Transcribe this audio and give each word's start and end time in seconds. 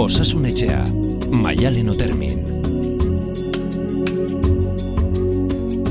Osasun 0.00 0.46
etxea, 0.48 0.78
maialen 1.28 1.90
otermin. 1.92 2.38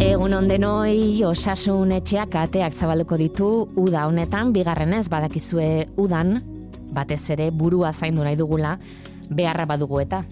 Egun 0.02 0.34
ondenoi 0.34 1.22
osasun 1.28 1.94
etxeak 1.94 2.34
ateak 2.42 2.74
zabalduko 2.74 3.20
ditu 3.22 3.52
uda 3.78 4.08
honetan, 4.10 4.50
bigarrenez 4.56 5.04
badakizue 5.14 5.70
udan, 6.02 6.40
batez 6.98 7.22
ere 7.38 7.52
burua 7.54 7.94
zaindu 7.94 8.26
nahi 8.26 8.40
dugula, 8.40 8.80
beharra 9.30 9.70
badugu 9.70 10.02
eta. 10.02 10.24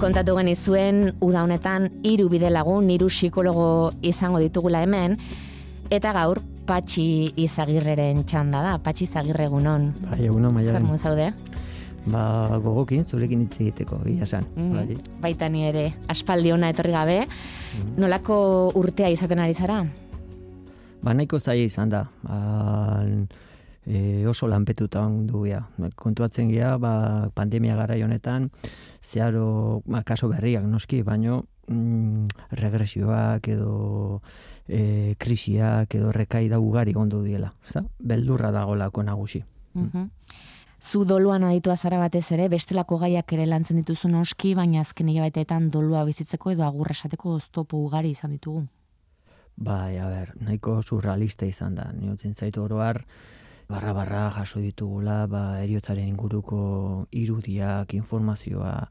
Kontatu 0.00 0.40
genizuen 0.40 1.10
uda 1.20 1.44
honetan 1.44 1.90
hiru 2.00 2.32
bide 2.32 2.48
lagun, 2.48 2.88
hiru 2.88 3.12
psikologo 3.12 3.90
izango 4.00 4.40
ditugula 4.40 4.86
hemen, 4.88 5.20
eta 5.92 6.16
gaur 6.16 6.40
Patxi 6.68 7.32
Izagirreren 7.40 8.26
txanda 8.28 8.60
da, 8.60 8.74
Patxi 8.84 9.06
Izagirre 9.08 9.46
egunon. 9.48 9.88
Bai, 10.04 10.26
egunon, 10.26 10.58
Zer 10.60 10.82
maialen. 10.82 10.98
zaude? 11.00 11.30
Ba, 12.08 12.58
gogokin, 12.60 13.06
zurekin 13.08 13.46
hitz 13.46 13.56
egiteko, 13.60 14.02
gila 14.04 14.26
esan. 14.28 14.44
Mm, 14.56 14.74
Bai. 14.76 14.96
Baita 15.24 15.48
ni 15.48 15.64
ere, 15.68 15.94
aspaldi 16.08 16.52
ona 16.52 16.68
etorri 16.72 16.92
gabe, 16.92 17.18
nolako 17.96 18.38
urtea 18.76 19.08
izaten 19.08 19.40
ari 19.40 19.54
zara? 19.56 19.80
Ba, 21.02 21.14
nahiko 21.14 21.40
zaila 21.40 21.64
izan 21.64 21.88
da. 21.88 22.04
Ba, 22.22 23.02
e, 23.86 24.26
oso 24.28 24.46
lanpetuta 24.46 25.00
ondu 25.06 25.44
gea. 25.46 25.62
Kontuatzen 25.96 26.52
gea, 26.52 26.76
ba, 26.76 27.30
pandemia 27.34 27.76
gara 27.76 27.96
honetan, 28.04 28.50
zeharo, 29.02 29.80
ba, 29.86 30.02
kaso 30.04 30.28
berriak 30.28 30.64
noski, 30.68 31.02
baino, 31.02 31.46
mm, 31.68 32.26
regresioak 32.60 33.48
edo 33.48 34.20
e, 34.66 35.14
krisiak 35.18 35.94
edo 35.94 36.12
rekaida 36.12 36.58
ugari 36.58 36.94
ondu 36.96 37.22
diela. 37.22 37.52
Ezta? 37.66 37.84
Beldurra 37.98 38.50
dagolako 38.52 39.02
nagusi. 39.02 39.44
Mhm. 39.74 40.10
Zu 40.80 41.04
doluan 41.04 41.42
aditua 41.42 41.76
zara 41.76 41.98
batez 41.98 42.30
ere, 42.32 42.48
bestelako 42.48 42.98
gaiak 42.98 43.32
ere 43.34 43.46
lantzen 43.46 43.80
dituzu 43.80 44.08
noski, 44.08 44.54
baina 44.54 44.80
azken 44.80 45.08
hilabeteetan 45.08 45.70
dolua 45.74 46.04
bizitzeko 46.06 46.52
edo 46.52 46.64
agurra 46.64 46.94
esateko 46.94 47.34
oztopo 47.34 47.80
ugari 47.82 48.12
izan 48.14 48.36
ditugu. 48.36 48.62
Bai, 49.56 49.98
a 49.98 50.06
ber, 50.06 50.36
nahiko 50.38 50.76
surrealista 50.82 51.46
izan 51.46 51.74
da. 51.74 51.88
Niotzen 51.92 52.34
zaitu 52.34 52.62
oroar, 52.62 53.02
barra-barra 53.68 54.30
jaso 54.32 54.60
ditugula, 54.64 55.26
ba, 55.28 55.60
eriotzaren 55.62 56.08
inguruko 56.08 57.06
irudiak, 57.12 57.92
informazioa, 57.94 58.88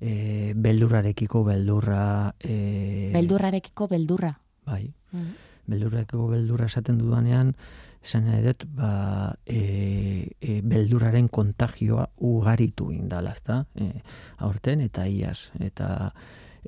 e, 0.00 0.52
beldurrarekiko 0.56 1.44
beldurra, 1.44 2.34
e, 2.40 3.10
Beldurrarekiko 3.12 3.88
beldurra. 3.88 4.38
bai, 4.64 4.92
Mhm. 5.12 5.34
beldurrarekiko 5.66 6.28
beldurra 6.28 6.66
esaten 6.66 6.98
dudanean, 6.98 7.54
esan 8.02 8.24
dut, 8.44 8.64
ba, 8.74 9.36
e, 9.46 10.30
e, 10.40 10.60
beldurraren 10.62 11.28
kontagioa 11.28 12.08
ugaritu 12.16 12.90
indala, 12.92 13.32
ezta? 13.32 13.66
E, 13.76 14.02
aurten 14.38 14.80
eta 14.80 15.06
iaz, 15.06 15.50
eta 15.60 16.14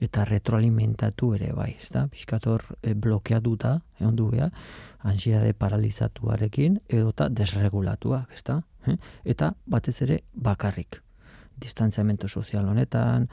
eta 0.02 0.24
retroalimentatu 0.24 1.32
ere 1.34 1.52
bai, 1.56 1.70
ezta? 1.80 2.06
Piskator 2.12 2.62
e, 2.82 2.94
blokeatuta 2.94 3.80
egon 4.00 4.16
du 4.16 4.28
gea, 4.30 4.50
ansiedade 5.08 5.52
paralizatuarekin 5.52 6.80
edota 6.88 7.28
desregulatuak, 7.28 8.32
ezta? 8.34 8.60
Eh? 8.86 8.96
Eta 9.24 9.52
batez 9.66 10.00
ere 10.02 10.20
bakarrik. 10.34 11.00
Distantziamentu 11.60 12.28
sozial 12.28 12.68
honetan, 12.68 13.28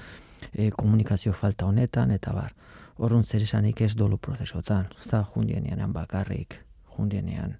e, 0.54 0.72
komunikazio 0.72 1.34
falta 1.34 1.66
honetan 1.66 2.12
eta 2.12 2.34
bar. 2.34 2.54
Orrun 2.98 3.24
zer 3.24 3.42
esanik 3.42 3.82
ez 3.82 3.96
dolu 3.98 4.18
prozesotan, 4.18 4.88
ezta? 4.98 5.24
Jundienean 5.34 5.94
bakarrik, 5.94 6.60
jundienean 6.98 7.58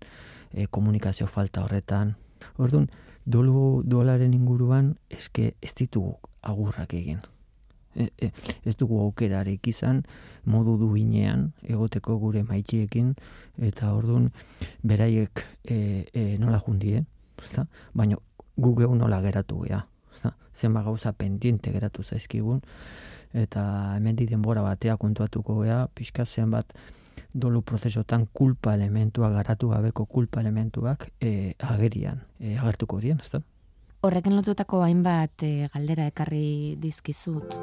e, 0.54 0.68
komunikazio 0.68 1.28
falta 1.28 1.64
horretan. 1.64 2.16
Orduan, 2.58 2.88
dolu 3.26 3.84
dualaren 3.88 4.34
inguruan 4.34 4.96
eske 5.10 5.54
ez 5.62 5.74
ditugu 5.76 6.18
agurrak 6.42 6.94
egin. 6.94 7.22
E, 7.96 8.10
e, 8.18 8.32
ez 8.66 8.76
dugu 8.78 9.00
aukerarik 9.04 9.68
izan 9.70 10.02
modu 10.50 10.78
duinean 10.82 11.52
egoteko 11.62 12.18
gure 12.18 12.42
maitxiekin 12.48 13.14
eta 13.62 13.94
ordun 13.94 14.32
beraiek 14.82 15.44
e, 15.64 15.78
e, 16.14 16.24
nola 16.42 16.60
jundie, 16.66 17.04
ezta? 17.42 17.68
Baina 17.94 18.18
gu 18.58 18.74
geu 18.82 18.96
nola 18.96 19.22
geratu 19.22 19.62
gea, 19.68 19.84
ezta? 20.14 20.34
Zenba 20.54 20.84
gauza 20.84 21.14
pendiente 21.14 21.72
geratu 21.72 22.04
zaizkigun 22.04 22.62
eta 23.34 23.64
hemendik 23.96 24.30
denbora 24.30 24.62
batea 24.62 24.98
kontuatuko 24.98 25.62
gea, 25.64 25.88
pixka 25.94 26.26
zenbat 26.26 26.74
dolu 27.34 27.62
prozesotan 27.62 28.28
kulpa 28.34 28.76
elementuak, 28.78 29.34
garatu 29.34 29.70
gabeko 29.74 30.06
kulpa 30.06 30.42
elementuak 30.42 31.10
e, 31.20 31.56
agerian, 31.60 32.22
e, 32.40 32.58
agertuko 32.58 33.02
dien, 33.02 33.20
ezta? 33.22 33.42
Horrekin 34.04 34.36
lotutako 34.36 34.82
hainbat 34.84 35.46
eh, 35.48 35.70
galdera 35.72 36.10
ekarri 36.12 36.76
dizkizut. 36.76 37.56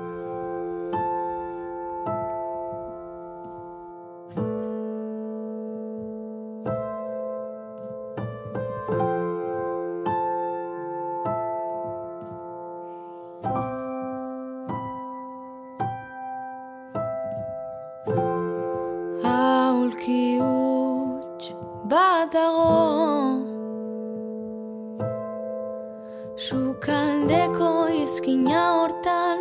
Sukaldeko 26.36 27.88
izkina 28.02 28.62
hortan 28.76 29.38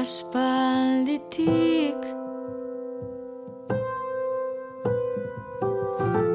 aspalditik. 0.00 1.46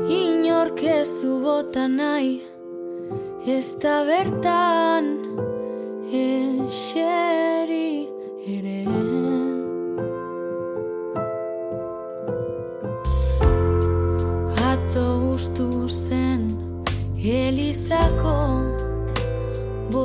Inork 0.09 0.84
ez 0.84 1.22
du 1.22 1.39
bota 1.44 1.88
nahi 1.88 2.41
ez 3.47 3.75
da 3.81 4.03
bertan 4.06 5.06
eseri 6.12 7.50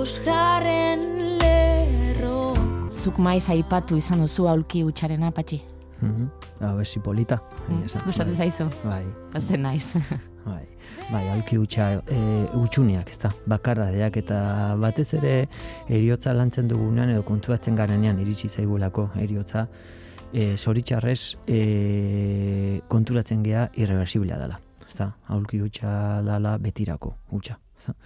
Bosgarren 0.07 1.01
lerro 1.41 2.55
Zuk 2.95 3.17
maiz 3.19 3.49
aipatu 3.51 3.97
izan 3.99 4.21
duzu 4.23 4.45
aulki 4.47 4.85
utxaren 4.87 5.25
apatxi. 5.27 5.59
Mhm. 5.99 6.29
Abesi 6.69 7.03
polita. 7.03 7.41
egia 7.67 7.87
esan. 7.89 8.05
Gustatzen 8.05 8.37
Bai. 8.37 8.47
zaizu? 8.47 8.69
Bai, 8.85 9.03
Azten 9.35 9.63
naiz. 9.67 9.89
bai. 10.47 10.63
Bai, 11.11 11.25
aulki 11.35 11.59
utxa, 11.59 11.89
e, 12.07 12.21
utxuneak, 12.55 13.11
ezta, 13.17 13.33
bakardadeak 13.51 14.21
eta 14.23 14.39
batez 14.79 15.09
ere 15.19 15.35
eriotza 15.89 16.33
lantzen 16.39 16.71
dugunean 16.71 17.11
edo 17.11 17.27
kontuatzen 17.27 17.75
garenean 17.75 18.23
iritsi 18.23 18.49
zaigulako 18.49 19.09
eriotza, 19.27 19.67
e, 20.33 20.53
zoritxarrez 20.57 21.21
e, 21.49 21.61
konturatzen 22.87 23.43
gea 23.43 23.71
irreversiblea 23.75 24.39
dela, 24.39 24.61
ezta, 24.87 25.17
aulki 25.27 25.65
utxa 25.67 26.23
dala 26.23 26.59
betirako 26.63 27.17
utxa, 27.33 27.59
ezta. 27.81 27.99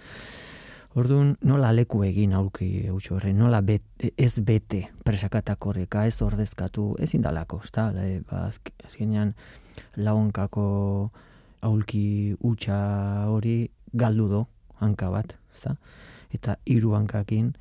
Orduan, 0.99 1.37
nola 1.47 1.69
leku 1.71 2.01
egin 2.03 2.33
aulki 2.35 2.89
utxo 2.91 3.15
horre, 3.15 3.31
nola 3.33 3.61
bet, 3.63 3.83
ez 4.19 4.33
bete 4.43 4.81
presakatakorreka, 5.07 6.03
ez 6.09 6.17
ordezkatu, 6.21 6.89
ez 6.99 7.13
indalako, 7.15 7.61
ezta, 7.63 7.85
e, 7.95 8.19
ba, 8.27 8.49
azk- 8.49 8.73
azkenean 8.83 9.31
launkako 9.95 10.65
aulki 11.63 12.35
utxa 12.43 12.79
hori 13.31 13.69
galdu 13.93 14.27
do, 14.27 14.41
hanka 14.81 15.09
bat, 15.13 15.37
ezta? 15.55 15.77
Eta 16.35 16.57
hiru 16.65 16.91
hankakin 16.97 17.53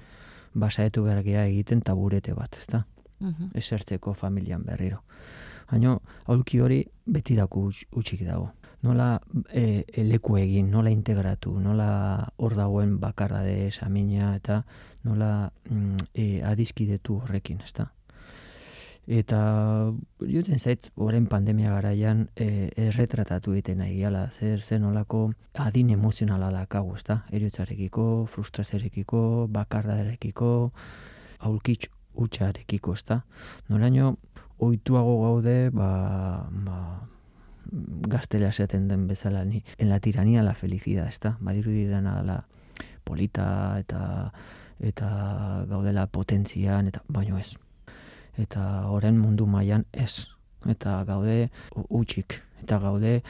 basaetu 0.54 1.04
behar 1.06 1.22
gea 1.22 1.46
egiten 1.46 1.82
taburete 1.86 2.34
bat, 2.34 2.56
ezta? 2.58 2.84
Mhm. 3.20 3.52
Esertzeko 3.54 4.14
familian 4.14 4.64
berriro. 4.66 5.04
Baina 5.70 5.98
aulki 6.26 6.58
hori 6.58 6.82
betirako 7.06 7.68
utx- 7.70 7.86
utxik 7.92 8.26
dago. 8.26 8.50
Nola 8.82 9.20
e, 9.52 9.84
leku 10.08 10.38
egin, 10.40 10.70
nola 10.72 10.88
integratu, 10.88 11.52
nola 11.60 11.90
hor 12.40 12.54
dagoen 12.56 12.94
bakarrade 13.00 13.70
samina 13.72 14.34
eta 14.38 14.62
nola 15.04 15.50
mm, 15.68 16.12
e, 16.14 16.28
adiskidetu 16.48 17.18
horrekin, 17.20 17.60
ezta? 17.66 17.90
Eta 19.10 19.40
jotzen 20.22 20.60
zait, 20.60 20.88
orain 20.96 21.26
pandemia 21.26 21.74
garaian 21.74 22.26
e, 22.36 22.70
erretratatu 22.88 23.52
egiten 23.56 23.80
nahi 23.82 23.98
gala, 24.00 24.26
zer 24.30 24.60
zen 24.62 24.84
olako 24.88 25.22
adin 25.60 25.90
emozionala 25.96 26.52
dakagu, 26.54 26.94
ezta? 26.96 27.20
Eriotzarekiko, 27.36 28.04
frustrazioarekiko, 28.32 29.22
bakardarekiko, 29.52 30.50
aulkitz 31.48 31.90
utxarekiko, 32.20 32.94
ezta? 32.96 33.22
Noraino 33.68 34.14
ohituago 34.60 35.16
gaude, 35.24 35.56
ba, 35.74 35.90
ba, 36.64 36.78
gaztela 37.70 38.48
esaten 38.48 38.88
den 38.88 39.06
bezala 39.08 39.44
ni, 39.44 39.62
en 39.78 39.88
la 39.88 40.00
tiranía 40.00 40.42
la 40.42 40.54
felicidad, 40.54 41.08
ezta? 41.08 41.36
Badirudi 41.40 41.84
dena 41.84 42.22
la 42.22 42.44
polita 43.04 43.78
eta 43.78 44.32
eta 44.80 45.64
gaudela 45.68 46.06
potentzian 46.06 46.88
eta 46.88 47.02
baino 47.08 47.38
ez. 47.38 47.54
Eta 48.38 48.86
horren 48.88 49.18
mundu 49.18 49.46
mailan 49.46 49.84
ez. 49.92 50.28
Eta 50.68 51.04
gaude 51.04 51.50
utxik 51.88 52.40
eta 52.62 52.78
gaude 52.78 53.22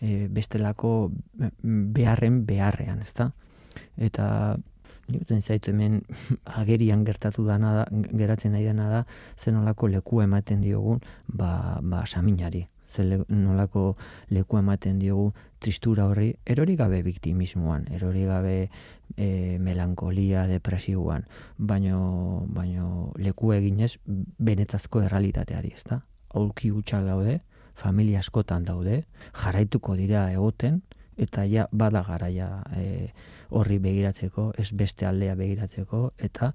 e, 0.00 0.26
bestelako 0.30 1.12
beharren 1.62 2.44
beharrean, 2.46 3.02
ezta? 3.02 3.30
Eta 3.96 4.56
Nioten 5.12 5.42
zaitu 5.42 5.72
hemen 5.72 6.00
agerian 6.60 7.04
gertatu 7.04 7.44
dana 7.44 7.72
da, 7.80 7.86
geratzen 7.90 8.54
nahi 8.54 8.64
dena 8.68 8.88
da, 8.90 9.00
zenolako 9.36 9.90
leku 9.96 10.22
ematen 10.22 10.62
diogun, 10.62 11.02
ba, 11.26 11.80
ba 11.82 12.04
saminari. 12.06 12.66
Zen 12.92 13.24
nolako 13.28 13.96
leku 14.30 14.58
ematen 14.58 14.98
diogu 15.00 15.32
tristura 15.62 16.06
horri, 16.10 16.32
erori 16.44 16.76
gabe 16.76 17.02
biktimismoan, 17.06 17.86
erori 17.94 18.24
gabe 18.28 18.56
e, 19.16 19.58
melankolia, 19.58 20.46
depresioan, 20.50 21.26
baino, 21.56 22.44
baino 22.52 23.12
leku 23.16 23.52
eginez 23.56 23.94
benetazko 24.06 25.04
errealitateari, 25.06 25.72
ezta? 25.76 26.02
Aulki 26.34 26.72
hutsak 26.72 27.06
daude, 27.06 27.40
familia 27.74 28.20
askotan 28.20 28.64
daude, 28.68 29.04
jarraituko 29.44 29.96
dira 29.96 30.26
egoten, 30.32 30.82
eta 31.20 31.44
ja 31.48 31.68
bada 31.72 32.02
garaia 32.06 32.62
e, 32.76 33.12
horri 33.50 33.78
begiratzeko, 33.78 34.52
ez 34.58 34.70
beste 34.72 35.06
aldea 35.06 35.36
begiratzeko, 35.38 36.12
eta 36.18 36.52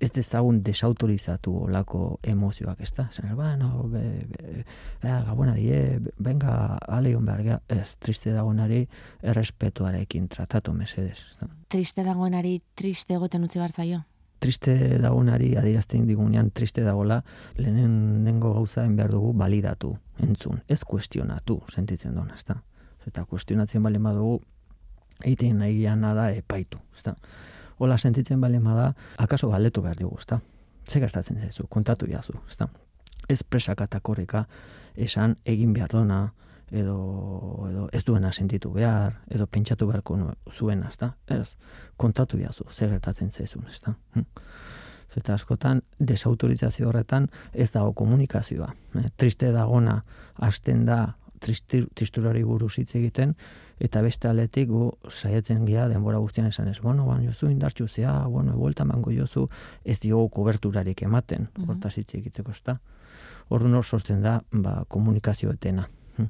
ez 0.00 0.10
dezagun 0.12 0.60
desautorizatu 0.64 1.54
olako 1.64 2.18
emozioak, 2.22 2.80
ez 2.84 2.92
da? 2.96 3.08
Zer, 3.12 3.32
ba, 3.36 3.54
no, 3.56 3.86
be, 3.90 4.02
be, 4.28 4.64
be, 5.02 5.12
gabona 5.26 5.54
die, 5.56 5.98
benga, 6.18 6.78
ale 6.88 7.14
hon 7.16 7.26
behar, 7.26 7.62
ez, 7.72 7.96
triste 7.98 8.32
dagoenari 8.34 8.84
errespetuarekin 9.22 10.28
tratatu 10.28 10.74
mesedez. 10.76 11.18
Ez 11.18 11.50
Triste 11.72 12.04
dagoenari 12.04 12.58
triste 12.76 13.16
egoten 13.16 13.44
utzi 13.48 13.62
bartzaio? 13.62 14.02
Triste 14.42 14.74
dagoenari 14.98 15.54
adirazten 15.56 16.04
digunean 16.06 16.50
triste 16.50 16.82
dagola, 16.82 17.22
lehenen 17.56 18.24
nengo 18.24 18.52
gauza 18.52 18.84
behar 18.88 19.14
dugu 19.14 19.32
balidatu, 19.32 19.96
entzun, 20.20 20.60
ez 20.68 20.82
kuestionatu, 20.84 21.62
sentitzen 21.72 22.14
duen, 22.14 22.30
ez 22.34 22.44
da? 22.44 22.60
eta 23.06 23.24
kuestionatzen 23.28 23.82
bale 23.82 23.98
badugu 24.02 24.40
egiten 25.22 25.58
nahi 25.62 25.82
da 25.82 26.30
epaitu, 26.34 26.78
ezta? 26.96 27.16
Hola 27.82 27.98
sentitzen 27.98 28.40
bale 28.40 28.60
da, 28.62 28.94
akaso 29.18 29.48
galdetu 29.50 29.82
behar 29.82 29.96
dugu, 29.98 30.16
ezta? 30.20 30.36
Ze 30.88 31.00
gertatzen 31.00 31.40
zaizu, 31.40 31.66
kontatu 31.66 32.06
jazu, 32.06 32.32
ezta? 32.48 32.68
Ez 33.28 33.42
presaka 33.42 33.84
eta 33.84 33.98
korrika 34.00 34.44
esan 34.94 35.34
egin 35.44 35.72
behar 35.72 35.90
dona, 35.90 36.32
edo, 36.70 37.66
edo 37.70 37.88
ez 37.92 38.04
duena 38.04 38.30
sentitu 38.32 38.70
behar, 38.70 39.18
edo 39.28 39.48
pentsatu 39.48 39.88
beharko 39.88 40.16
zuena, 40.52 40.88
ezta? 40.94 41.16
Ez, 41.26 41.56
kontatu 41.96 42.38
jazu, 42.38 42.68
ze 42.70 42.86
gertatzen 42.86 43.30
zaizun, 43.30 43.66
ezta? 43.66 43.96
Hm? 44.14 44.28
Eta 45.16 45.34
askotan, 45.34 45.82
desautorizazio 45.98 46.88
horretan 46.88 47.26
ez 47.52 47.72
dago 47.72 47.92
komunikazioa. 47.92 48.72
Eh, 48.94 49.08
triste 49.16 49.50
dagona, 49.50 50.04
hasten 50.38 50.86
da, 50.86 51.16
tristurari 51.42 52.42
buruz 52.46 52.78
hitz 52.78 52.94
egiten 52.94 53.34
eta 53.82 54.02
beste 54.02 54.28
aletik 54.28 54.68
gu 54.68 54.92
saiatzen 55.08 55.64
gea 55.66 55.88
denbora 55.90 56.18
guztian 56.22 56.46
esan 56.46 56.68
ez 56.68 56.80
bueno 56.80 57.06
baina 57.06 57.32
zu 57.32 57.50
indartzu 57.50 57.88
zea 57.88 58.12
bueno 58.26 58.56
vuelta 58.56 58.84
mango 58.84 59.10
jozu 59.10 59.48
ez 59.84 59.98
diogu 60.00 60.28
koberturarik 60.28 61.02
ematen 61.02 61.48
mm 61.56 61.68
hortaz 61.68 61.98
hitz 61.98 62.14
egiteko 62.14 62.50
ezta? 62.50 62.78
Orduan 63.48 63.74
hor 63.74 63.84
sortzen 63.84 64.22
da 64.22 64.40
ba 64.52 64.84
komunikazio 64.88 65.50
etena. 65.52 65.88
Hm. 66.16 66.28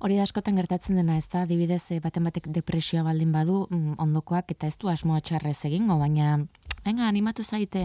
Hori 0.00 0.16
da 0.16 0.22
askotan 0.22 0.56
gertatzen 0.56 0.96
dena, 0.96 1.16
ez 1.16 1.28
da, 1.28 1.42
adibidez, 1.42 1.82
eh, 1.90 2.00
baten 2.00 2.24
batek 2.24 2.48
depresioa 2.54 3.02
baldin 3.02 3.32
badu, 3.32 3.66
mm, 3.70 3.96
ondokoak, 3.98 4.50
eta 4.50 4.66
ez 4.66 4.76
du 4.78 4.88
asmoa 4.88 5.20
txarrez 5.20 5.64
egingo, 5.64 5.98
baina, 5.98 6.38
venga, 6.84 7.08
animatu 7.08 7.44
zaite, 7.44 7.84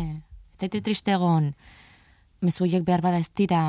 zaite 0.60 0.82
triste 0.82 1.12
egon, 1.12 1.54
mezuiek 2.42 2.86
behar 2.86 3.02
bada 3.02 3.20
ez 3.20 3.30
dira 3.36 3.62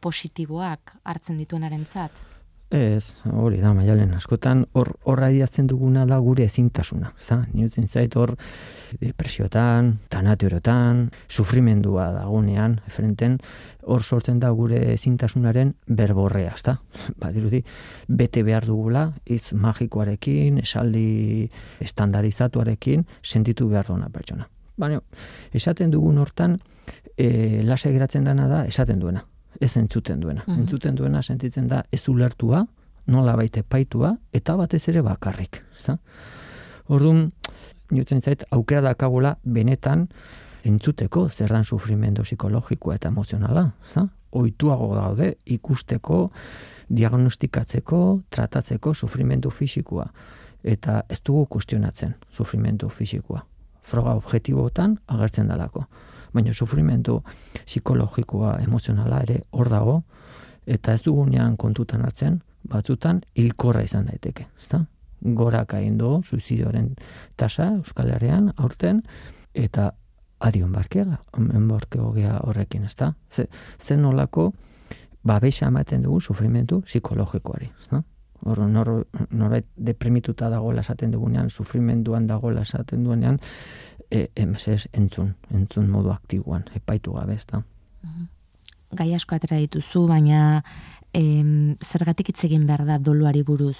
positiboak 0.00 0.96
hartzen 1.04 1.38
dituenaren 1.38 1.86
zat? 1.86 2.26
Ez, 2.70 3.16
hori 3.26 3.56
da, 3.58 3.72
maialen, 3.74 4.12
askotan 4.14 4.60
hor 4.78 4.92
horra 5.02 5.28
duguna 5.66 6.04
da 6.06 6.18
gure 6.18 6.44
ezintasuna. 6.44 7.12
Za? 7.18 7.44
Niutzen 7.52 7.88
zait 7.88 8.14
hor 8.14 8.36
depresiotan, 9.00 9.98
tanateorotan, 10.08 11.10
sufrimendua 11.28 12.12
dagonean, 12.12 12.80
frenten, 12.86 13.38
hor 13.82 14.02
sortzen 14.02 14.38
da 14.38 14.50
gure 14.50 14.92
ezintasunaren 14.92 15.74
berborrea, 15.88 16.52
ezta? 16.54 16.78
Badirudi, 17.18 17.64
bete 18.06 18.44
behar 18.44 18.66
dugula, 18.66 19.12
iz 19.26 19.52
magikoarekin, 19.52 20.58
esaldi 20.62 21.50
estandarizatuarekin, 21.80 23.04
sentitu 23.20 23.68
behar 23.68 23.86
duena 23.90 24.08
pertsona. 24.10 24.46
Baina, 24.76 25.02
esaten 25.52 25.90
dugun 25.90 26.18
hortan, 26.18 26.56
e, 27.16 27.64
lasa 27.64 27.90
geratzen 27.90 28.24
dena 28.24 28.46
da, 28.46 28.64
esaten 28.64 29.00
duena 29.00 29.26
ez 29.60 29.76
entzuten 29.76 30.20
duena. 30.20 30.44
Mm 30.46 30.58
Entzuten 30.58 30.94
duena 30.94 31.22
sentitzen 31.22 31.68
da 31.68 31.82
ez 31.92 32.08
ulertua, 32.08 32.66
nola 33.06 33.36
baite 33.36 33.62
paitua, 33.62 34.14
eta 34.32 34.56
batez 34.56 34.88
ere 34.88 35.02
bakarrik. 35.02 35.62
Ezta? 35.76 35.96
Orduan, 36.88 37.30
niotzen 37.90 38.20
zait, 38.20 38.44
aukera 38.50 38.80
dakagula 38.80 39.36
benetan 39.44 40.08
entzuteko 40.64 41.28
zerran 41.28 41.64
sufrimendu 41.64 42.22
psikologikoa 42.22 42.94
eta 42.94 43.08
emozionala. 43.08 43.70
Ezta? 43.84 44.06
Oituago 44.32 44.94
daude 44.94 45.34
ikusteko, 45.46 46.30
diagnostikatzeko, 46.88 48.20
tratatzeko 48.30 48.94
sufrimendu 48.94 49.50
fisikoa. 49.50 50.06
Eta 50.62 51.02
ez 51.08 51.18
dugu 51.24 51.46
kustionatzen 51.46 52.14
sufrimendu 52.30 52.88
fisikoa. 52.88 53.40
Froga 53.82 54.14
objektibotan 54.14 54.98
agertzen 55.08 55.48
dalako 55.48 55.86
baina 56.34 56.54
sufrimendu 56.54 57.20
psikologikoa, 57.64 58.58
emozionala 58.64 59.20
ere 59.26 59.42
hor 59.52 59.68
dago, 59.68 60.02
eta 60.66 60.94
ez 60.94 61.02
dugunean 61.04 61.56
kontutan 61.56 62.04
hartzen, 62.06 62.40
batzutan 62.68 63.22
hilkorra 63.34 63.82
izan 63.82 64.06
daiteke, 64.10 64.46
ezta? 64.60 64.84
Gora 65.20 65.64
kain 65.68 65.98
du, 65.98 66.20
suizidioaren 66.24 66.94
tasa 67.36 67.66
Euskal 67.74 68.12
Herrian 68.14 68.52
aurten, 68.56 69.02
eta 69.54 69.90
adion 70.40 70.72
barkega, 70.72 71.18
enborkego 71.36 72.12
gea 72.16 72.38
horrekin, 72.46 72.86
ezta? 72.88 73.12
Ze, 73.32 73.46
zen 73.84 74.02
nolako, 74.02 74.52
babesa 75.24 75.68
ematen 75.68 76.06
dugu 76.06 76.20
sufrimendu 76.20 76.80
psikologikoari, 76.86 77.68
ezta? 77.80 78.02
Hor, 78.42 78.60
nor, 78.68 79.06
norbait 79.30 79.66
deprimituta 79.76 80.48
dago 80.48 80.72
esaten 80.72 81.10
dugunean, 81.10 81.50
sufrimenduan 81.50 82.26
dago 82.26 82.52
esaten 82.52 83.04
duenean, 83.04 83.40
e, 84.10 84.28
emesez 84.34 84.88
entzun, 84.92 85.34
entzun 85.50 85.90
modu 85.90 86.10
aktiboan, 86.10 86.64
epaitu 86.74 87.12
gabe, 87.12 87.34
ez 87.34 87.46
da. 87.46 87.62
Gai 88.96 89.12
asko 89.14 89.36
atera 89.36 89.58
dituzu, 89.60 90.06
baina 90.08 90.62
em, 91.12 91.76
zergatik 91.84 92.32
hitz 92.32 92.44
egin 92.48 92.66
behar 92.66 92.86
da 92.86 92.98
doluari 92.98 93.42
buruz? 93.46 93.78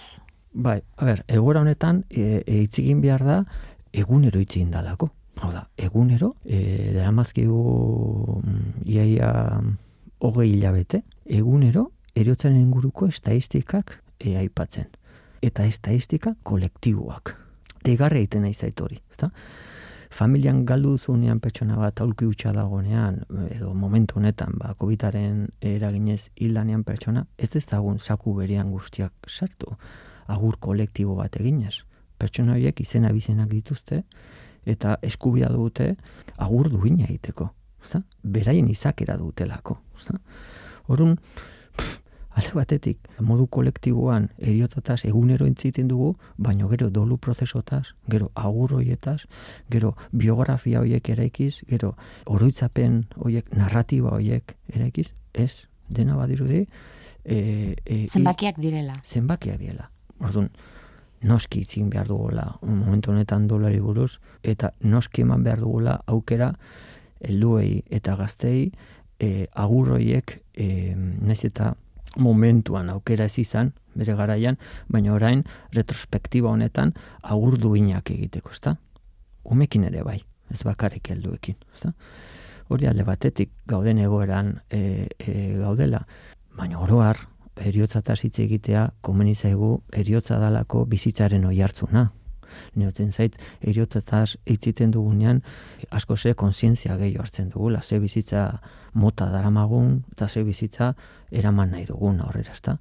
Bai, 0.52 0.80
a 0.96 1.06
ber, 1.06 1.24
egora 1.28 1.62
honetan 1.62 2.04
e, 2.10 2.42
e, 2.46 2.60
hitz 2.62 2.78
egin 2.82 3.00
behar 3.02 3.24
da 3.26 3.38
egunero 3.92 4.40
hitz 4.40 4.56
egin 4.56 4.70
dalako. 4.70 5.10
Hau 5.40 5.50
da, 5.54 5.64
egunero, 5.80 6.34
e, 6.44 6.92
dara 6.94 7.10
mazkigu 7.16 8.40
mm, 8.42 8.84
iaia 8.92 9.30
hogei 10.20 10.50
hilabete, 10.52 11.02
egunero, 11.24 11.88
eriotzen 12.14 12.58
inguruko 12.58 13.08
estadistikak 13.08 13.96
e, 14.20 14.36
aipatzen. 14.36 14.86
Eta 15.42 15.64
estadistika 15.64 16.34
kolektiboak. 16.42 17.34
Tegarra 17.82 18.20
egiten 18.20 18.42
nahi 18.44 18.54
zaitori, 18.54 19.00
ezta? 19.10 19.30
familian 20.10 20.64
galdu 20.66 20.96
zunean 20.98 21.40
pertsona 21.40 21.76
bat 21.78 22.00
aulki 22.02 22.26
utxa 22.26 22.52
dagonean, 22.52 23.20
edo 23.54 23.72
momentu 23.74 24.18
honetan, 24.18 24.56
ba, 24.58 24.74
COVID-aren 24.78 25.46
eraginez 25.62 26.30
hildanean 26.36 26.82
pertsona, 26.84 27.24
ez 27.38 27.54
ezagun 27.56 27.98
saku 27.98 28.34
berean 28.34 28.72
guztiak 28.74 29.12
sartu, 29.28 29.76
agur 30.26 30.58
kolektibo 30.58 31.14
bat 31.18 31.40
eginez. 31.40 31.80
Pertsona 32.18 32.56
horiek 32.58 32.80
izena 32.82 33.12
bizenak 33.14 33.48
dituzte, 33.48 34.02
eta 34.66 34.98
eskubia 35.02 35.48
dute 35.48 35.94
agur 36.36 36.68
duina 36.68 37.06
egiteko. 37.06 37.48
Beraien 38.22 38.68
izakera 38.68 39.16
dutelako. 39.16 39.78
Horun, 40.90 41.16
alde 42.40 42.54
batetik, 42.56 43.08
modu 43.20 43.46
kolektiboan 43.52 44.28
eriotzataz 44.38 45.04
egunero 45.08 45.46
entziten 45.46 45.88
dugu, 45.88 46.14
baino 46.36 46.68
gero 46.72 46.88
dolu 46.90 47.18
prozesotaz, 47.18 47.94
gero 48.08 48.30
agur 48.34 48.74
hoietaz, 48.78 49.26
gero 49.70 49.94
biografia 50.12 50.80
hoiek 50.80 51.08
eraikiz, 51.14 51.62
gero 51.68 51.94
oroitzapen 52.26 53.04
hoiek, 53.16 53.50
narratiba 53.56 54.14
hoiek 54.16 54.56
eraikiz, 54.72 55.10
ez, 55.34 55.66
dena 55.88 56.16
badirudi. 56.16 56.64
E, 57.24 57.76
e, 57.84 58.06
zenbakiak 58.08 58.60
direla. 58.60 59.00
Zenbakiak 59.04 59.58
direla. 59.60 59.90
Orduan, 60.20 60.48
noski 61.26 61.64
itzin 61.66 61.90
behar 61.92 62.08
dugula, 62.08 62.46
momentu 62.62 63.12
honetan 63.12 63.46
dolari 63.48 63.80
buruz, 63.84 64.16
eta 64.42 64.72
noski 64.80 65.26
eman 65.26 65.44
behar 65.44 65.60
dugula 65.60 66.00
aukera, 66.08 66.54
helduei 67.20 67.82
eta 67.92 68.16
gaztei, 68.16 68.70
e, 69.20 69.46
agur 69.52 69.92
hoiek, 69.98 70.38
e, 70.56 70.96
naiz 70.96 71.44
eta 71.44 71.74
momentuan 72.16 72.90
aukera 72.90 73.24
ez 73.24 73.38
izan, 73.38 73.72
bere 73.94 74.14
garaian, 74.14 74.58
baina 74.88 75.14
orain 75.14 75.44
retrospektiba 75.74 76.50
honetan 76.50 76.94
agur 77.22 77.58
duinak 77.58 78.10
egiteko, 78.10 78.50
ezta? 78.54 78.76
Umekin 79.44 79.84
ere 79.88 80.04
bai, 80.06 80.20
ez 80.50 80.62
bakarrik 80.66 81.10
helduekin, 81.10 81.56
ezta? 81.74 81.92
Hori 82.70 82.86
alde 82.86 83.04
batetik 83.04 83.50
gauden 83.66 83.98
egoeran 83.98 84.60
e, 84.70 85.08
e, 85.18 85.34
gaudela, 85.58 86.04
baina 86.56 86.78
oroar 86.78 87.18
eriotza 87.60 88.00
hitz 88.22 88.38
egitea 88.38 88.90
komeni 89.00 89.34
zaigu 89.34 89.82
eriotza 89.92 90.38
dalako 90.38 90.84
bizitzaren 90.84 91.44
oihartzuna. 91.44 92.10
Neotzen 92.74 93.12
zait 93.12 93.36
eriotzataz 93.60 94.36
hitziten 94.46 94.90
dugunean 94.90 95.42
asko 95.90 96.16
ze 96.16 96.34
kontzientzia 96.34 96.96
gehi 96.96 97.16
hartzen 97.16 97.50
dugula, 97.50 97.82
ze 97.82 97.98
bizitza 97.98 98.60
mota 98.94 99.30
daramagun 99.30 100.02
eta 100.12 100.28
ze 100.28 100.44
bizitza 100.44 100.94
eraman 101.30 101.70
nahi 101.70 101.86
dugun 101.86 102.20
aurrera, 102.20 102.52
ezta. 102.52 102.78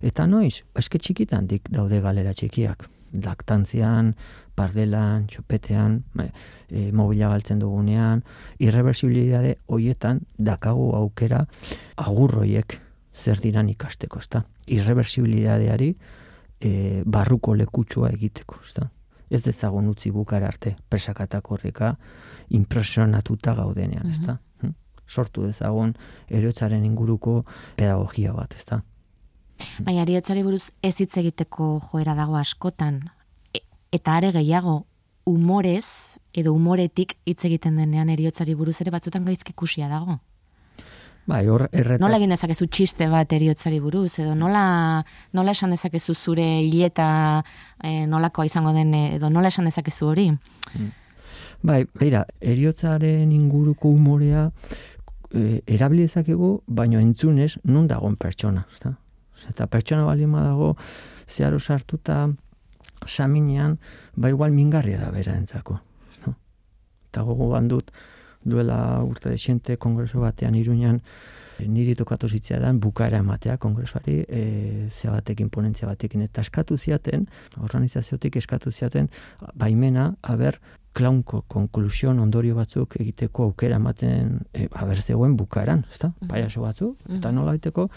Eta 0.00 0.26
noiz, 0.26 0.62
eske 0.74 0.98
txikitan 0.98 1.46
dik 1.46 1.68
daude 1.70 2.00
galera 2.00 2.32
txikiak, 2.34 2.88
laktantzian, 3.24 4.14
pardelan, 4.54 5.26
txopetean, 5.30 5.98
e, 6.20 6.90
mobila 6.92 7.30
galtzen 7.32 7.60
dugunean, 7.62 8.22
irreversibilidade 8.62 9.56
hoietan 9.68 10.22
dakagu 10.38 10.92
aukera 10.96 11.44
agurroiek 11.96 12.78
zer 13.14 13.40
diran 13.42 13.68
ikasteko, 13.68 14.20
ezta? 14.22 14.44
Irreversibilidadeari 14.70 15.90
e, 16.60 17.02
barruko 17.04 17.56
lekutsua 17.58 18.12
egiteko, 18.14 18.60
ezta? 18.66 18.88
Ez 19.30 19.42
dezagun 19.44 19.88
utzi 19.88 20.10
bukara 20.10 20.48
arte, 20.50 20.74
presakatak 20.88 21.50
horreka, 21.50 21.94
impresionatuta 22.48 23.54
gaudenean, 23.54 24.06
mm 24.06 24.10
ezta? 24.10 24.38
Hm? 24.62 24.74
Sortu 25.06 25.46
dezagun 25.46 25.94
erotzaren 26.28 26.84
inguruko 26.84 27.44
pedagogia 27.76 28.32
bat, 28.32 28.54
ezta? 28.58 28.82
Baina 29.84 30.02
eriotzari 30.02 30.42
buruz 30.42 30.70
ez 30.82 30.96
hitz 31.00 31.16
egiteko 31.20 31.78
joera 31.90 32.14
dago 32.14 32.36
askotan, 32.40 33.02
e, 33.54 33.62
eta 33.92 34.16
are 34.16 34.32
gehiago, 34.32 34.84
umorez, 35.26 36.16
edo 36.32 36.54
umoretik 36.54 37.16
hitz 37.26 37.44
egiten 37.44 37.76
denean 37.76 38.08
eriotzari 38.08 38.54
buruz 38.54 38.80
ere 38.80 38.90
batzutan 38.94 39.24
gaizki 39.24 39.54
ikusia 39.54 39.88
dago. 39.88 40.18
Bai, 41.30 41.44
hor 41.46 41.66
erretak... 41.70 42.00
Nola 42.02 42.18
egin 42.18 42.32
dezakezu 42.34 42.66
txiste 42.66 43.06
bat 43.10 43.32
eriotzari 43.36 43.78
buruz, 43.82 44.18
edo 44.22 44.34
nola, 44.34 44.62
nola 45.36 45.54
esan 45.54 45.74
dezakezu 45.74 46.14
zure 46.14 46.46
hileta 46.64 47.10
e, 47.84 48.06
nolakoa 48.10 48.48
izango 48.48 48.72
den, 48.74 48.94
edo 49.18 49.30
nola 49.30 49.52
esan 49.52 49.68
dezakezu 49.70 50.10
hori? 50.10 50.26
Mm. 50.30 50.88
Bai, 51.70 51.84
beira, 52.00 52.24
eriotzaren 52.40 53.30
inguruko 53.36 53.92
humorea 53.94 54.48
e, 55.30 55.60
erabili 55.66 56.08
dezakegu, 56.08 56.54
baino 56.66 56.98
entzunez, 56.98 57.52
nun 57.68 57.86
dagoen 57.90 58.16
pertsona, 58.18 58.64
ezta? 58.72 58.96
Eta 59.48 59.66
pertsona 59.70 60.04
bali 60.04 60.26
dago, 60.26 60.74
zeharo 61.28 61.58
sartuta, 61.60 62.26
saminean, 63.06 63.78
ba 64.16 64.28
igual 64.28 64.50
mingarria 64.50 64.98
da 64.98 65.10
bera 65.10 65.36
entzako. 65.36 65.78
Eta 67.10 67.22
gogo 67.26 67.48
bandut, 67.50 67.90
duela 68.44 69.02
urte 69.04 69.30
desente 69.30 69.76
kongreso 69.76 70.20
batean 70.20 70.54
iruñan 70.54 71.00
eh, 71.58 71.68
niri 71.68 71.94
tokatu 71.94 72.28
zitzea 72.28 72.58
dan 72.60 72.80
bukaera 72.80 73.18
ematea 73.18 73.56
kongresuari 73.56 74.24
e, 74.28 74.88
ze 74.90 75.10
batekin 75.10 75.50
ponentzia 75.50 75.88
batekin 75.88 76.22
eta 76.22 76.40
eskatu 76.40 76.76
ziaten 76.76 77.26
organizaziotik 77.58 78.36
eskatu 78.36 78.72
ziaten 78.72 79.08
baimena 79.54 80.14
haber 80.22 80.60
klaunko 80.92 81.44
konklusion 81.48 82.18
ondorio 82.18 82.54
batzuk 82.54 82.96
egiteko 83.00 83.44
aukera 83.50 83.76
ematen 83.76 84.40
e, 84.54 84.66
haber 84.72 85.02
zegoen 85.02 85.36
bukaeran, 85.36 85.84
ezta? 85.90 86.12
Paiaso 86.28 86.62
batzuk 86.64 86.98
eta 87.18 87.30
nola 87.32 87.54
baiteko 87.54 87.88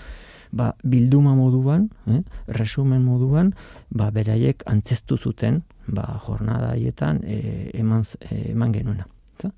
ba, 0.53 0.75
bilduma 0.83 1.33
moduan, 1.35 1.89
eh, 2.07 2.21
resumen 2.47 3.01
moduan, 3.03 3.53
ba, 3.89 4.11
beraiek 4.13 4.63
antzestu 4.69 5.17
zuten 5.17 5.63
ba, 5.87 6.05
jornada 6.27 6.73
haietan 6.75 7.23
e, 7.25 7.71
eman, 7.73 8.05
e, 8.21 8.51
eman 8.53 8.73
genuna. 8.77 9.07
Ezta? 9.33 9.51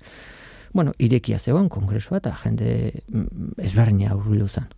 Bueno, 0.76 0.92
irekia 1.00 1.38
zegoen 1.38 1.70
kongresua 1.72 2.20
eta 2.20 2.34
jende 2.42 2.70
mm, 3.08 3.56
ezberdina 3.64 4.12
aurrilu 4.12 4.48
zen. 4.48 4.68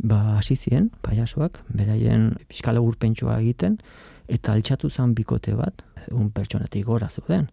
Ba, 0.00 0.18
hasi 0.38 0.56
ziren, 0.56 0.90
paiasoak, 1.04 1.58
beraien 1.76 2.30
piskala 2.48 2.80
urpentsua 2.84 3.38
egiten, 3.40 3.78
eta 4.28 4.52
altxatu 4.52 4.90
zen 4.90 5.14
bikote 5.16 5.56
bat, 5.56 5.84
un 6.12 6.30
pertsonatik 6.32 6.86
gora 6.88 7.08
zuten. 7.08 7.48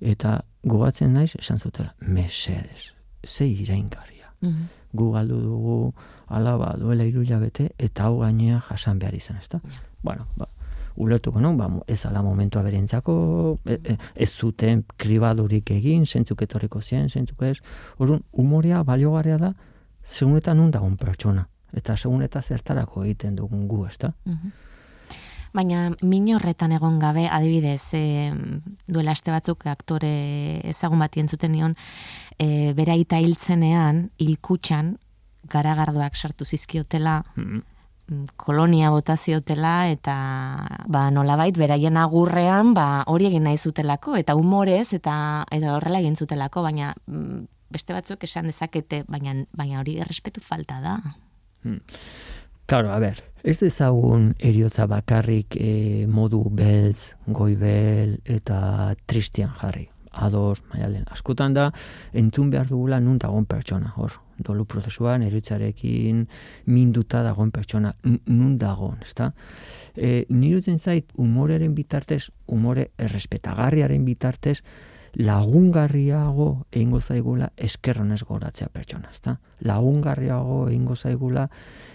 Eta 0.00 0.38
gogatzen 0.68 1.12
naiz, 1.16 1.32
esan 1.40 1.60
zutela, 1.60 1.94
mesedes, 2.00 2.92
ze 3.24 3.48
iraingarria. 3.48 4.32
Mm 4.40 4.72
Gu 4.94 5.08
galdu 5.10 5.40
dugu 5.42 5.92
alaba 6.30 6.68
duela 6.78 7.02
iruila 7.02 7.40
bete, 7.42 7.64
eta 7.82 8.04
hau 8.04 8.20
gainea 8.20 8.60
jasan 8.68 9.00
behar 9.02 9.16
izan, 9.18 9.40
ezta? 9.42 9.58
Bueno, 10.06 10.28
ba, 10.38 10.46
ulertuko 10.96 11.40
non, 11.40 11.56
ba, 11.58 11.68
ez 11.86 12.04
ala 12.06 12.22
momentua 12.22 12.62
berentzako, 12.62 13.14
e, 13.66 13.78
e, 13.82 13.96
ez 14.14 14.30
zuten 14.30 14.84
kribadurik 14.96 15.70
egin, 15.74 16.06
zentzuk 16.06 16.42
etorriko 16.46 16.80
zien, 16.80 17.08
zentzuk 17.08 17.42
ez, 17.42 17.58
orduan, 17.98 18.22
umorea 18.32 18.82
baliogarria 18.86 19.38
da, 19.38 19.52
segunetan 20.02 20.58
nun 20.60 20.70
dagoen 20.70 20.96
pertsona, 21.00 21.46
eta 21.74 21.96
seguneta 21.96 22.42
zertarako 22.42 23.04
egiten 23.04 23.36
dugun 23.36 23.66
gu, 23.68 23.86
ez 23.86 23.98
da? 23.98 24.12
Mhm. 24.24 24.54
Baina 25.54 25.92
min 26.02 26.32
horretan 26.34 26.72
egon 26.74 26.98
gabe, 26.98 27.28
adibidez, 27.30 27.94
e, 27.94 28.32
duela 28.88 29.12
aste 29.14 29.30
batzuk 29.30 29.66
aktore 29.70 30.60
ezagun 30.66 30.98
bat 30.98 31.16
entzuten 31.16 31.52
nion, 31.52 31.76
e, 32.38 32.72
bera 32.74 32.96
ita 32.98 33.20
hiltzenean, 33.22 34.08
hilkutxan, 34.18 34.96
garagardoak 35.50 36.16
sartu 36.16 36.44
zizkiotela, 36.44 37.22
mm 37.36 37.73
kolonia 38.36 38.90
botaziotela 38.92 39.88
eta 39.88 40.14
ba 40.88 41.08
nolabait 41.10 41.56
beraien 41.56 41.96
agurrean 41.96 42.74
ba 42.74 43.04
hori 43.06 43.30
egin 43.30 43.44
nahi 43.48 43.56
zutelako 43.56 44.16
eta 44.20 44.34
umorez 44.36 44.92
eta 44.92 45.44
eta 45.50 45.76
horrela 45.76 46.02
egin 46.04 46.16
zutelako 46.16 46.62
baina 46.62 46.92
mm, 47.06 47.46
beste 47.70 47.96
batzuk 47.96 48.24
esan 48.24 48.50
dezakete 48.52 49.04
baina 49.08 49.34
baina 49.56 49.80
hori 49.80 49.98
errespetu 49.98 50.40
falta 50.40 50.80
da. 50.80 50.98
Hmm. 51.64 51.80
Claro, 52.66 52.90
a 52.92 52.98
ver, 52.98 53.20
ez 53.44 53.58
dezagun 53.60 54.30
eriotza 54.40 54.86
bakarrik 54.88 55.56
e, 55.60 56.06
modu 56.08 56.46
beltz, 56.48 57.12
goibel 57.26 58.16
eta 58.24 58.94
tristian 59.06 59.52
jarri. 59.60 59.90
Ados, 60.14 60.62
maialen, 60.70 61.04
askotan 61.12 61.56
da, 61.56 61.66
entzun 62.14 62.48
behar 62.52 62.70
dugula 62.70 63.00
nun 63.02 63.18
dagoen 63.18 63.44
pertsona, 63.50 63.92
hor, 63.98 64.14
dolu 64.44 64.64
prozesuan, 64.68 65.22
eritzarekin 65.26 66.24
minduta 66.66 67.22
dagoen 67.24 67.52
pertsona, 67.54 67.94
nun 68.04 68.58
dagoen, 68.58 69.00
ezta? 69.02 69.30
E, 69.94 70.24
nirutzen 70.28 70.78
zait, 70.78 71.12
umoreren 71.20 71.74
bitartez, 71.74 72.28
umore 72.46 72.90
errespetagarriaren 72.98 74.04
bitartez, 74.04 74.60
lagungarriago 75.14 76.66
egingo 76.72 77.00
zaigula 77.00 77.50
eskerronez 77.56 78.22
goratzea 78.26 78.68
pertsona, 78.72 79.10
ezta? 79.14 79.38
Lagungarriago 79.62 80.64
egingo 80.68 80.96
zaigula, 80.96 81.48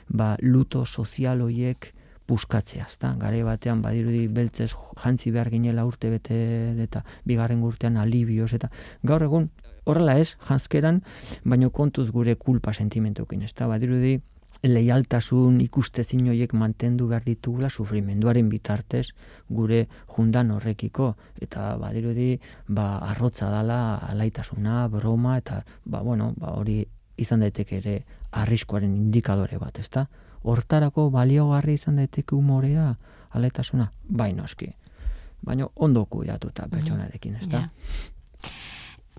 ba, 0.07 0.35
luto 0.41 0.85
sozial 0.85 1.41
hoiek 1.43 1.93
puskatzea, 2.29 2.85
ezta? 2.87 3.15
Gare 3.19 3.41
batean 3.43 3.81
badirudi 3.81 4.27
beltzez 4.31 4.71
jantzi 5.03 5.33
behar 5.35 5.49
ginela 5.53 5.85
urte 5.89 6.11
bete 6.13 6.37
eta 6.85 7.03
bigarren 7.25 7.63
urtean 7.65 7.97
alibioz 7.97 8.53
eta 8.57 8.69
gaur 9.03 9.25
egun 9.25 9.49
horrela 9.89 10.17
ez, 10.19 10.35
janskeran, 10.47 11.01
baino 11.43 11.69
kontuz 11.69 12.09
gure 12.11 12.35
kulpa 12.35 12.73
sentimentukin, 12.73 13.43
ez 13.43 13.53
da, 13.53 13.67
badirudi, 13.67 14.19
leialtasun 14.63 15.61
ikustezin 15.63 16.27
horiek 16.27 16.53
mantendu 16.53 17.07
behar 17.07 17.23
ditugula 17.23 17.69
sufrimenduaren 17.69 18.49
bitartez 18.49 19.05
gure 19.47 19.85
jundan 20.15 20.51
horrekiko 20.51 21.13
eta 21.41 21.75
badirudi 21.79 22.39
ba 22.67 22.97
arrotza 22.97 23.49
dala 23.49 23.95
alaitasuna, 24.09 24.87
broma 24.87 25.37
eta 25.37 25.63
ba 25.85 26.01
bueno, 26.01 26.33
ba 26.37 26.55
hori 26.59 26.85
izan 27.17 27.39
daiteke 27.39 27.77
ere 27.77 28.03
arriskuaren 28.31 28.91
indikadore 28.95 29.57
bat, 29.57 29.79
ezta? 29.79 30.07
Hortarako 30.43 31.09
baliogarri 31.09 31.73
izan 31.73 31.95
daiteke 31.95 32.35
umorea, 32.35 32.93
alaitasuna, 33.31 33.91
bai 34.03 34.33
noski. 34.33 34.69
Baino 35.41 35.71
ondo 35.75 36.05
kuidatuta 36.05 36.67
pertsonarekin, 36.67 37.35
ezta? 37.35 37.57
Yeah 37.57 38.18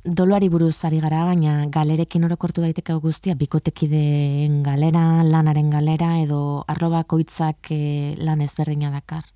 doluari 0.04 0.48
buruz 0.48 0.84
ari 0.84 1.00
gara, 1.00 1.24
baina 1.28 1.66
galerekin 1.68 2.24
orokortu 2.24 2.62
daiteke 2.64 2.94
guztia, 3.02 3.34
bikotekideen 3.34 4.62
galera, 4.62 5.22
lanaren 5.24 5.70
galera, 5.70 6.14
edo 6.22 6.64
arroba 6.68 7.02
koitzak 7.04 7.70
e, 7.70 8.16
lan 8.18 8.40
ezberdina 8.40 8.90
dakar. 8.90 9.26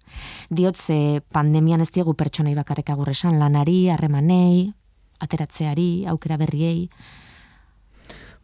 Diotze 0.51 1.21
pandemian 1.33 1.85
ez 1.85 1.91
diegu 1.93 2.15
pertsonei 2.15 2.55
bakarrik 2.55 2.91
agurresan, 2.91 3.39
lanari, 3.39 3.89
harremanei, 3.93 4.73
ateratzeari, 5.21 6.07
aukera 6.09 6.39
berriei. 6.41 6.89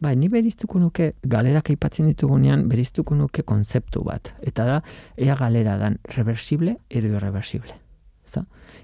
Bai, 0.00 0.14
ni 0.16 0.28
beriztuko 0.32 0.78
nuke 0.80 1.14
galerak 1.28 1.70
aipatzen 1.72 2.08
ditugunean 2.08 2.68
beriztuko 2.68 3.14
nuke 3.14 3.42
konzeptu 3.44 4.04
bat. 4.04 4.32
Eta 4.40 4.64
da, 4.64 4.82
ea 5.16 5.36
galera 5.36 5.76
dan 5.76 5.98
reversible 6.16 6.78
edo 6.88 7.14
irreversible. 7.16 7.76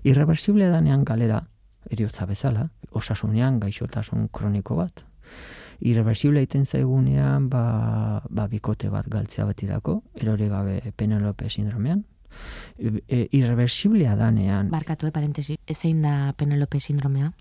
Irreversible 0.07 0.69
danean 0.71 1.05
galera 1.05 1.41
eriotza 1.91 2.27
bezala, 2.27 2.69
osasunean 2.93 3.61
gaixotasun 3.61 4.29
kroniko 4.33 4.77
bat. 4.77 5.05
irreversible 5.81 6.41
egiten 6.41 6.65
zaigunean, 6.65 7.51
ba, 7.53 8.23
ba 8.31 8.47
bikote 8.49 8.89
bat 8.89 9.09
galtzea 9.13 9.45
batirako, 9.45 10.03
erori 10.15 10.49
gabe 10.49 10.93
Penelope 10.97 11.51
sindromean. 11.51 12.05
E, 12.79 13.03
e, 13.09 13.29
irreversiblea 13.33 14.17
danean, 14.17 14.71
Barkatu, 14.71 15.07
e, 15.07 15.11
parentesi, 15.13 15.59
ezein 15.67 16.01
da 16.03 16.33
Penelope 16.37 16.81
sindromea? 16.81 17.33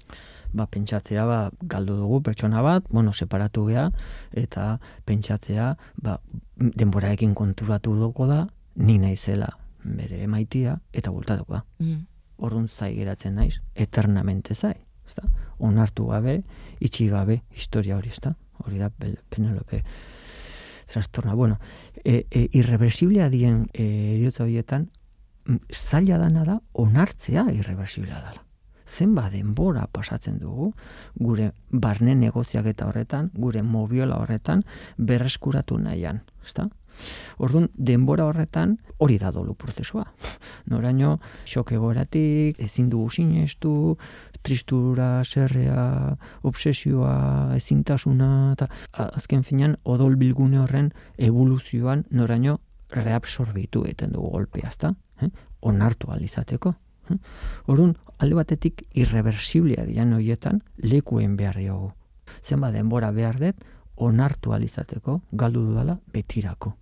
ba, 0.55 0.65
pentsatzea, 0.71 1.25
ba, 1.27 1.39
galdu 1.61 1.97
dugu 1.99 2.21
pertsona 2.23 2.63
bat, 2.65 2.87
bueno, 2.89 3.13
separatu 3.13 3.67
gea, 3.69 3.89
eta 4.31 4.79
pentsatzea, 5.05 5.69
ba, 6.01 6.19
denborarekin 6.55 7.35
konturatu 7.35 7.95
dugu 7.99 8.27
da, 8.29 8.45
ni 8.75 8.97
naizela 9.01 9.51
bere 9.83 10.23
emaitia, 10.25 10.79
eta 10.93 11.11
bultatuko 11.13 11.59
da. 11.59 11.63
Mm. 11.83 12.05
Orrun 12.37 12.67
zai 12.67 12.93
geratzen 12.95 13.35
naiz, 13.35 13.61
eternamente 13.75 14.55
zai, 14.55 14.75
ezta? 15.07 15.27
Onartu 15.59 16.07
gabe, 16.11 16.41
itxi 16.79 17.07
gabe, 17.09 17.41
historia 17.55 17.97
hori, 17.97 18.09
ezta? 18.09 18.35
Hori 18.65 18.79
da 18.79 18.89
Penelope 19.29 19.83
trastorna. 20.85 21.33
Bueno, 21.33 21.59
e, 22.03 22.25
e, 22.29 22.47
irreversiblea 22.53 23.29
dien 23.29 23.65
e, 23.73 23.85
eriotza 24.15 24.43
horietan, 24.45 24.89
zaila 25.71 26.17
dana 26.21 26.45
da, 26.45 26.59
onartzea 26.73 27.47
irreversiblea 27.53 28.21
dela. 28.21 28.41
Zenba 28.85 29.29
denbora 29.33 29.87
pasatzen 29.91 30.37
dugu, 30.39 30.71
gure 31.17 31.51
barne 31.69 32.15
negoziak 32.15 32.67
eta 32.69 32.87
horretan, 32.87 33.31
gure 33.33 33.63
mobiola 33.63 34.19
horretan, 34.21 34.63
berreskuratu 34.97 35.77
nahian, 35.81 36.21
ezta? 36.45 36.69
Orduan, 37.37 37.69
denbora 37.75 38.25
horretan 38.25 38.77
hori 38.97 39.17
da 39.21 39.31
dolu 39.31 39.55
prozesua. 39.55 40.05
Noraino, 40.71 41.19
xok 41.45 41.73
egoeratik, 41.75 42.59
ezin 42.61 42.89
dugu 42.89 43.09
sinestu, 43.09 43.97
tristura, 44.45 45.23
serrea, 45.23 46.15
obsesioa, 46.43 47.55
ezintasuna, 47.57 48.29
eta 48.53 48.69
azken 48.93 49.43
finan, 49.43 49.75
odol 49.83 50.15
bilgune 50.21 50.61
horren 50.61 50.91
evoluzioan 51.17 52.05
noraino 52.11 52.59
reabsorbitu 52.95 53.83
egiten 53.85 54.13
dugu 54.15 54.31
golpea, 54.37 54.69
ezta? 54.69 54.93
Eh? 55.21 55.29
Onartu 55.61 56.11
alizateko. 56.13 56.75
Eh? 57.09 57.17
Orduan, 57.71 57.95
alde 58.19 58.37
batetik 58.37 58.85
irreversiblea 58.93 59.85
dian 59.89 60.13
horietan 60.13 60.61
lekuen 60.77 61.35
behar 61.39 61.59
diogu. 61.59 61.91
Zenba 62.41 62.71
denbora 62.71 63.11
behar 63.11 63.39
dut, 63.41 63.67
onartu 63.95 64.53
alizateko, 64.53 65.21
galdu 65.31 65.65
dudala, 65.69 65.99
betirako. 66.13 66.75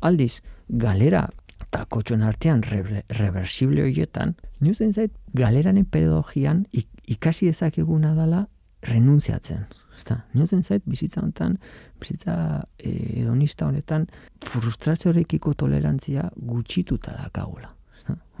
Aldiz, 0.00 0.40
galera 0.68 1.28
eta 1.66 1.84
kotxon 1.90 2.22
artean 2.22 2.62
re, 2.62 3.02
reversible 3.18 3.82
horietan, 3.82 4.34
niuzen 4.60 4.92
zait, 4.92 5.12
galeraren 5.34 5.84
pedagogian 5.84 6.66
ik- 6.72 6.88
ikasi 7.06 7.46
dezakeguna 7.46 8.14
dala 8.14 8.46
renuntziatzen. 8.82 9.66
Ezta, 9.96 10.24
niuzen 10.34 10.62
zait, 10.62 10.82
bizitza 10.84 11.20
honetan, 11.22 11.56
bizitza 12.00 12.64
e, 12.78 12.90
hedonista 13.22 13.66
honetan, 13.66 14.06
frustraziorekiko 14.44 15.54
tolerantzia 15.54 16.30
gutxituta 16.36 17.16
dakagula. 17.22 17.72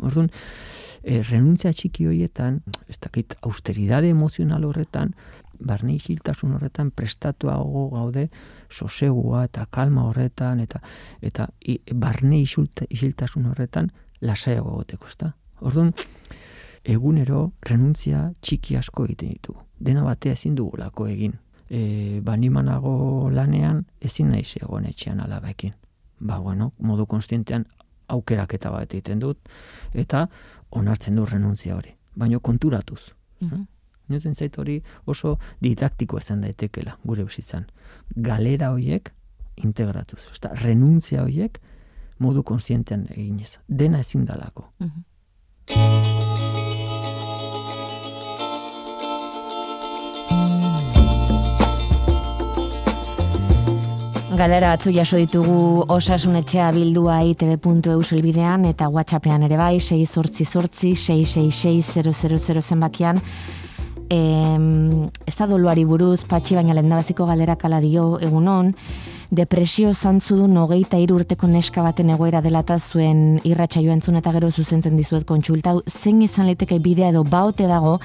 Orduan, 0.04 0.28
e, 1.06 1.22
renuntzia 1.22 1.72
txiki 1.72 2.06
horietan, 2.10 2.60
ez 2.90 2.98
dakit, 3.00 3.36
austeridade 3.46 4.10
emozional 4.10 4.66
horretan, 4.66 5.14
barne 5.56 5.94
isiltasun 5.96 6.56
horretan 6.58 6.90
prestatuago 6.92 7.86
gaude 7.94 8.26
sosegua 8.68 9.46
eta 9.46 9.64
kalma 9.72 10.04
horretan 10.10 10.60
eta 10.60 10.82
eta 11.24 11.46
i, 11.64 11.78
barne 11.94 12.42
isiltasun 12.42 13.46
horretan 13.52 13.88
lasaiago 14.20 14.74
egoteko, 14.74 15.08
ezta? 15.08 15.30
Orduan, 15.64 15.94
egunero 16.84 17.52
renuntzia 17.64 18.26
txiki 18.42 18.76
asko 18.76 19.06
egiten 19.06 19.32
ditugu. 19.32 19.62
Dena 19.80 20.04
batea 20.04 20.36
ezin 20.36 20.54
dugulako 20.58 21.08
egin. 21.08 21.38
E, 21.66 22.20
banimanago 22.22 23.30
lanean 23.32 23.84
ezin 24.00 24.30
naiz 24.30 24.52
egon 24.60 24.84
etxean 24.86 25.20
alabekin. 25.20 25.72
Ba, 26.20 26.38
bueno, 26.38 26.72
modu 26.78 27.06
konstientean 27.06 27.64
aukeraketa 28.08 28.70
bat 28.70 28.92
egiten 28.94 29.18
dut 29.18 29.48
eta 29.94 30.26
onartzen 30.76 31.16
du 31.16 31.24
renuntzia 31.24 31.76
hori. 31.76 31.94
Baina 32.16 32.38
konturatuz. 32.38 33.00
Mhm. 33.40 33.66
Niotzen 34.08 34.34
zait 34.34 34.56
hori 34.58 34.76
oso 35.06 35.38
didaktiko 35.62 36.18
izan 36.22 36.40
daitekela 36.40 36.98
gure 37.04 37.24
bizitzan. 37.24 37.66
Galera 38.28 38.70
hoiek 38.70 39.10
integratuz. 39.56 40.20
Osta, 40.30 40.52
renuntzia 40.62 41.24
hoiek 41.24 41.58
modu 42.18 42.42
konstientean 42.42 43.06
eginez. 43.10 43.58
Dena 43.68 44.00
ezin 44.00 44.24
dalako. 44.24 44.70
Mhm. 44.78 46.15
Galera 54.36 54.74
batzu 54.74 54.90
jaso 54.92 55.16
ditugu 55.16 55.86
osasunetxea 55.88 56.66
bildua 56.76 57.22
itb.eu 57.24 58.02
selbidean 58.04 58.66
eta 58.68 58.90
whatsappean 58.92 59.46
ere 59.46 59.56
bai, 59.56 59.78
6 59.80 60.04
sortzi 60.04 60.44
sortzi, 60.44 60.90
666 60.92 62.60
zenbakian. 62.60 63.16
Em, 64.12 65.06
ez 65.24 65.34
da 65.38 65.46
doluari 65.48 65.86
buruz, 65.88 66.20
patxi 66.28 66.54
baina 66.58 66.76
lendabaziko 66.76 67.24
galera 67.24 67.56
kala 67.56 67.80
dio 67.80 68.18
egunon, 68.20 68.74
depresio 69.30 69.94
zantzudun 69.94 70.56
hogeita 70.60 71.00
hiru 71.00 71.16
urteko 71.22 71.48
neska 71.48 71.82
baten 71.82 72.12
egoera 72.12 72.42
dela 72.44 72.60
eta 72.60 72.76
zuen 72.78 73.40
irratsaio 73.42 73.92
entzun 73.94 74.20
eta 74.20 74.36
gero 74.36 74.50
zuzentzen 74.50 75.00
dizuet 75.00 75.24
kontsulta 75.24 75.72
hau, 75.72 75.80
zein 75.88 76.20
izan 76.22 76.46
liteke 76.52 76.78
bidea 76.78 77.08
edo 77.14 77.24
baote 77.24 77.66
dago 77.66 78.00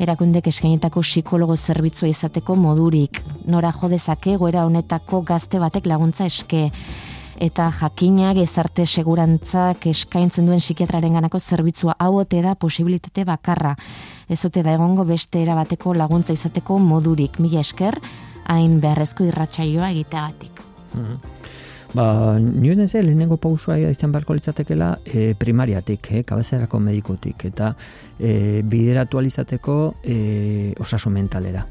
erakundek 0.00 0.48
eskainetako 0.48 1.02
psikologo 1.04 1.56
zerbitzua 1.56 2.08
izateko 2.08 2.56
modurik. 2.56 3.20
Nora 3.46 3.72
jo 3.76 3.88
dezake 3.92 4.34
egoera 4.38 4.64
honetako 4.66 5.22
gazte 5.28 5.60
batek 5.60 5.86
laguntza 5.86 6.26
eske 6.26 6.68
eta 7.40 7.70
jakinak 7.72 8.36
ezarte 8.42 8.84
segurantzak 8.84 9.86
eskaintzen 9.88 10.48
duen 10.48 10.60
psikiatraren 10.60 11.16
ganako 11.16 11.40
zerbitzua 11.40 11.96
hau 11.98 12.18
ote 12.20 12.42
da 12.44 12.54
posibilitate 12.54 13.24
bakarra. 13.24 13.74
Ez 14.28 14.44
ote 14.44 14.62
da 14.62 14.74
egongo 14.76 15.04
beste 15.08 15.40
era 15.42 15.56
bateko 15.56 15.94
laguntza 15.96 16.36
izateko 16.36 16.78
modurik. 16.78 17.40
Mila 17.40 17.64
esker, 17.64 17.96
hain 18.44 18.80
beharrezko 18.80 19.24
irratsaioa 19.28 19.90
egiteagatik. 19.96 20.64
Ba, 21.92 22.38
nioen 22.38 22.86
ze, 22.86 23.02
lehenengo 23.02 23.36
pausua 23.42 23.76
izan 23.90 24.12
beharko 24.14 24.36
litzatekela 24.36 24.92
e, 25.04 25.34
primariatik, 25.38 26.12
e, 26.12 26.22
kabezerako 26.22 26.78
medikutik, 26.78 27.48
eta 27.48 27.72
e, 28.18 28.62
bideratu 28.62 29.18
alizateko 29.18 29.78
e, 30.04 30.74
osasun 30.78 31.16
mentalera. 31.18 31.64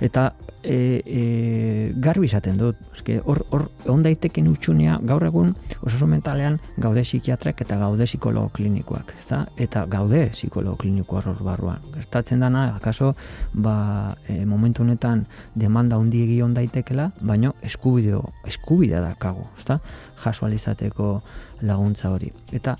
Eta 0.00 0.30
e, 0.62 1.02
e, 1.04 1.92
garbi 1.96 2.26
izaten 2.26 2.58
dut, 2.60 2.78
eske 2.94 3.18
hor 3.24 3.42
hor 3.50 3.66
on 3.88 4.02
daiteken 4.04 4.48
utxunea 4.50 4.98
gaur 5.08 5.24
egun 5.24 5.54
osasun 5.80 6.12
mentalean 6.14 6.58
gaude 6.78 7.02
psikiatrak 7.06 7.62
eta 7.64 7.78
gaude 7.80 8.06
psikologo 8.08 8.50
klinikoak, 8.56 9.14
ezta? 9.18 9.44
Eta 9.56 9.86
gaude 9.90 10.26
psikologo 10.34 10.76
kliniko 10.80 11.20
hor 11.20 11.42
barruan. 11.44 11.82
Gertatzen 11.94 12.40
dana, 12.40 12.66
akaso 12.76 13.14
ba, 13.52 14.16
e, 14.28 14.44
momentu 14.44 14.82
honetan 14.82 15.26
demanda 15.54 15.96
handiegi 15.96 16.40
on 16.42 16.54
daitekela, 16.54 17.10
baino 17.20 17.54
eskubideo, 17.62 18.24
eskubidea 18.46 19.00
dakago, 19.04 19.50
ezta? 19.58 19.80
Jaso 20.24 20.44
ahal 20.44 20.54
izateko 20.54 21.20
laguntza 21.62 22.10
hori. 22.10 22.32
Eta 22.52 22.76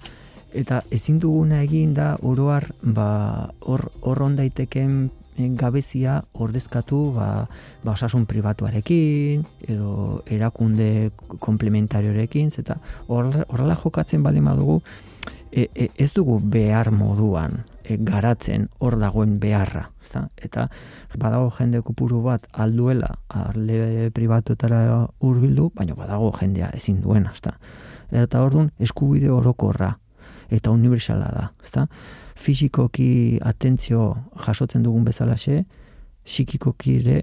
eta 0.53 0.81
ezin 0.91 1.21
duguna 1.23 1.63
egin 1.63 1.95
da 1.95 2.17
oroar 2.27 2.67
ba 2.83 3.51
hor 3.61 3.91
hor 4.01 4.23
on 4.23 4.37
daiteken 4.37 5.11
gabezia 5.37 6.23
ordezkatu 6.35 7.13
ba, 7.15 7.49
ba 7.85 7.93
osasun 7.93 8.27
pribatuarekin 8.27 9.45
edo 9.69 10.23
erakunde 10.27 11.11
komplementariorekin 11.39 12.51
eta 12.59 12.77
hor- 13.09 13.47
horrela 13.49 13.77
jokatzen 13.77 14.23
baldin 14.23 14.45
badugu 14.45 14.81
e, 15.53 15.69
e, 15.75 15.91
ez 15.97 16.13
dugu 16.13 16.41
behar 16.43 16.91
moduan 16.91 17.65
e, 17.83 17.97
garatzen 17.97 18.69
hor 18.79 18.99
dagoen 19.01 19.39
beharra, 19.41 19.89
ezta? 20.03 20.29
Eta 20.37 20.69
badago 21.19 21.51
jende 21.59 21.83
kopuru 21.83 22.23
bat 22.23 22.47
alduela 22.53 23.17
arle 23.29 24.11
pribatuetara 24.15 25.07
hurbildu, 25.21 25.71
baina 25.75 25.97
badago 25.99 26.33
jendea 26.39 26.71
ezin 26.77 27.01
duena, 27.03 27.33
ezta? 27.35 27.57
Eta 28.11 28.43
ordun 28.43 28.71
eskubide 28.79 29.31
orokorra 29.31 29.97
eta 30.51 30.71
universala 30.71 31.31
da, 31.35 31.51
ezta? 31.65 31.87
Fisikoki 32.37 33.39
atentzio 33.45 34.17
jasotzen 34.47 34.83
dugun 34.83 35.05
bezalaxe, 35.05 35.65
psikikoki 36.25 36.97
ere 37.01 37.23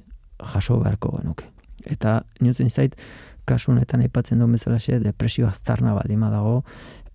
jaso 0.54 0.80
beharko 0.80 1.18
genuke. 1.18 1.46
Eta 1.86 2.22
niotzen 2.42 2.70
zait, 2.70 2.96
kasu 3.46 3.72
honetan 3.72 4.02
aipatzen 4.04 4.40
duen 4.40 4.52
bezalaxe, 4.52 5.00
depresio 5.00 5.48
aztarna 5.48 5.94
baldin 5.96 6.20
dago, 6.20 6.63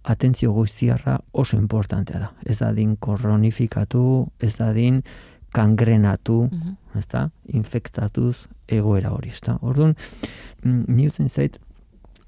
atentzio 0.02 0.52
goiztiarra 0.52 1.18
oso 1.32 1.56
importantea 1.56 2.18
da. 2.18 2.32
Ez 2.44 2.58
da 2.58 2.72
din 2.72 2.96
korronifikatu, 2.96 4.30
ez 4.40 4.56
da 4.56 4.72
din 4.72 5.02
kangrenatu, 5.52 6.48
Mhm. 6.50 6.98
ezta? 6.98 7.30
Infektatuz 7.52 8.46
egoera 8.66 9.12
hori, 9.12 9.28
ezta? 9.28 9.58
Orduan, 9.60 9.94
mm, 10.64 10.84
niotzen 10.88 11.28
zait, 11.28 11.58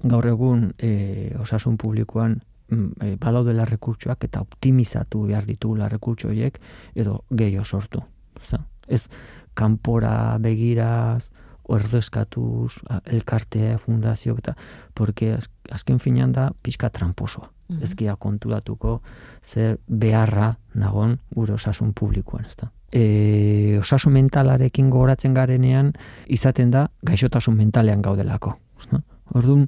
gaur 0.03 0.25
egun 0.27 0.73
e, 0.77 1.35
osasun 1.39 1.77
publikoan 1.77 2.41
mm, 2.69 2.91
e, 3.01 3.15
badaudela 3.21 3.65
rekurtsoak 3.65 4.23
eta 4.23 4.41
optimizatu 4.41 5.25
behar 5.27 5.45
ditugula 5.45 5.89
rekurtso 5.89 6.29
horiek 6.29 6.59
edo 6.95 7.23
gehiago 7.31 7.65
sortu. 7.65 8.03
Ezta? 8.41 8.63
Ez 8.87 9.07
kanpora 9.53 10.37
begiraz 10.39 11.29
ordezkatuz, 11.65 12.77
elkartea, 13.09 13.77
fundazioak 13.81 14.39
eta, 14.43 14.53
porque 14.93 15.33
az, 15.33 15.49
azken 15.71 15.99
finean 15.99 16.31
da 16.31 16.51
pixka 16.61 16.89
tramposoa. 16.89 17.49
Mhm. 17.67 17.81
Ez 17.81 17.95
gea 17.97 18.15
konturatuko 18.15 18.99
zer 19.41 19.79
beharra 19.87 20.57
nagon 20.73 21.17
gure 21.33 21.53
osasun 21.53 21.93
publikoan, 21.93 22.45
ezta. 22.45 22.69
E, 22.93 23.77
osasun 23.79 24.13
mentalarekin 24.13 24.89
gogoratzen 24.89 25.33
garenean 25.33 25.93
izaten 26.27 26.71
da 26.71 26.89
gaixotasun 27.01 27.57
mentalean 27.57 28.01
gaudelako. 28.01 28.55
ezta. 28.79 29.01
Orduan, 29.33 29.65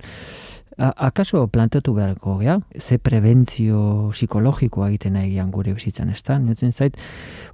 akaso 0.78 1.48
planteatu 1.48 1.94
beharko 1.94 2.38
gea, 2.38 2.60
ze 2.78 2.98
prebentzio 3.00 4.10
psikologikoa 4.12 4.90
egiten 4.92 5.14
nahi 5.18 5.34
gian 5.34 5.50
gure 5.52 5.74
bizitzan, 5.74 6.12
ezta? 6.14 6.38
Niotzen 6.40 6.72
zait, 6.72 6.98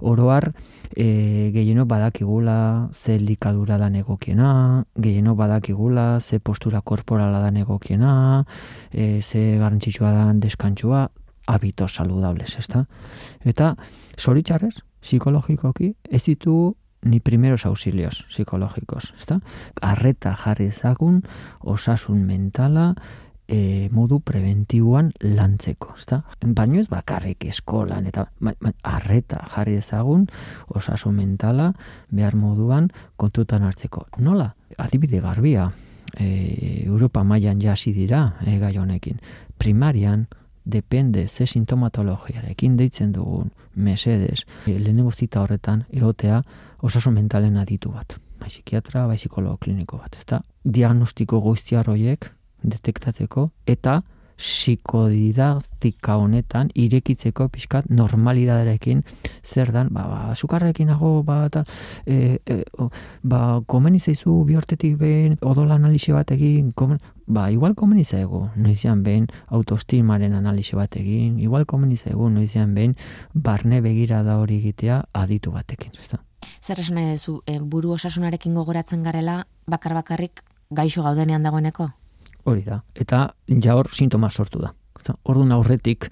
oroar, 0.00 0.50
e, 0.96 1.50
gehieno 1.54 1.86
badakigula 1.86 2.90
ze 2.92 3.18
likadura 3.18 3.78
da 3.78 3.88
egokiena, 3.88 4.84
gehieno 4.96 5.34
badakigula 5.34 6.20
ze 6.20 6.38
postura 6.38 6.80
korporala 6.80 7.40
da 7.40 7.60
egokiena, 7.60 8.44
e, 8.92 9.20
ze 9.22 9.56
garrantzitsua 9.58 10.12
da 10.12 10.32
deskantsua, 10.34 11.10
habitos 11.46 11.94
saludables, 11.94 12.56
ezta? 12.58 12.86
Eta, 13.44 13.76
zoritxarrez, 14.18 14.74
psikologikoki, 15.00 15.94
ez 16.10 16.22
ditugu 16.24 16.76
ni 17.04 17.20
primeros 17.20 17.66
auxilios 17.66 18.24
psikologikos, 18.28 19.14
ezta? 19.18 19.40
Arreta 19.80 20.34
jarri 20.34 20.70
ezagun 20.72 21.22
osasun 21.60 22.24
mentala 22.26 22.94
e, 23.46 23.88
modu 23.92 24.20
preventiboan 24.24 25.12
lantzeko, 25.20 25.94
ezta? 25.98 26.22
Baino 26.40 26.80
ez 26.80 26.88
bakarrik 26.88 27.44
eskolan 27.50 28.08
eta 28.10 28.26
ba, 28.40 28.54
ba, 28.60 28.72
arreta 28.96 29.42
jarri 29.54 29.76
ezagun 29.80 30.26
osasun 30.68 31.16
mentala 31.20 31.72
behar 32.10 32.36
moduan 32.36 32.90
kontutan 33.16 33.62
hartzeko. 33.68 34.08
Nola? 34.18 34.54
Adibide 34.78 35.20
garbia, 35.20 35.70
e, 36.16 36.84
Europa 36.86 37.24
mailan 37.24 37.60
jasi 37.60 37.92
dira 37.92 38.34
e, 38.46 38.58
gai 38.58 38.76
honekin. 38.78 39.20
Primarian, 39.58 40.26
depende 40.64 41.28
ze 41.28 41.46
sintomatologiarekin 41.46 42.76
deitzen 42.76 43.12
dugun 43.12 43.50
mesedes, 43.74 44.46
e, 44.66 44.78
lehenengo 44.78 45.12
zita 45.12 45.42
horretan 45.42 45.84
egotea 45.92 46.42
osasun 46.82 47.14
mentalen 47.14 47.56
aditu 47.56 47.90
bat. 47.92 48.16
Bai 48.40 48.48
psikiatra, 48.48 49.06
bai 49.06 49.16
psikologo 49.16 49.56
kliniko 49.56 49.98
bat. 49.98 50.16
Ezta 50.16 50.40
diagnostiko 50.64 51.40
goiztiar 51.40 51.88
horiek 51.88 52.30
detektatzeko 52.62 53.50
eta 53.66 54.02
psikodidaktika 54.38 56.16
honetan 56.18 56.70
irekitzeko 56.74 57.48
pixkat 57.48 57.90
normalidaderekin 57.90 59.02
zer 59.44 59.72
dan, 59.72 59.88
ba, 59.94 60.06
ba 60.08 60.34
sukarrekin 60.34 60.88
nago, 60.90 61.22
ba, 61.22 61.44
eta, 61.46 61.64
e, 62.06 62.38
e, 62.46 62.64
ba, 63.22 63.60
komeni 63.66 63.98
zaizu 63.98 64.42
bi 64.44 64.56
hortetik 64.58 64.96
behin 64.98 65.38
odola 65.42 65.78
analisi 65.78 66.12
bat 66.12 66.30
egin, 66.34 66.72
komen, 66.72 67.00
ba, 67.26 67.48
igual 67.50 67.74
komeni 67.74 68.04
zaigu, 68.04 68.48
noizian 68.56 69.02
behin 69.06 69.26
autoestimaren 69.48 70.34
analisi 70.34 70.76
bat 70.76 70.96
egin, 71.00 71.38
igual 71.40 71.66
komeni 71.66 71.96
zaigu, 71.96 72.28
noizian 72.28 72.74
behin 72.74 72.96
barne 73.34 73.80
begirada 73.84 74.38
hori 74.38 74.60
egitea 74.62 75.02
aditu 75.24 75.54
batekin, 75.54 75.92
ezta? 76.00 76.22
Zer 76.64 76.80
esan 76.80 76.98
nahi 76.98 77.14
duzu, 77.14 77.40
e, 77.46 77.58
buru 77.60 77.94
osasunarekin 77.94 78.54
gogoratzen 78.54 79.02
garela, 79.04 79.44
bakar 79.66 79.94
bakarrik 79.94 80.42
gaixo 80.70 81.04
gaudenean 81.04 81.44
dagoeneko? 81.44 81.90
Hori 82.44 82.64
da. 82.64 82.82
Eta 82.94 83.26
ja 83.48 83.76
sintoma 83.92 84.30
sortu 84.30 84.60
da. 84.60 84.72
Orduan 85.28 85.52
aurretik 85.52 86.06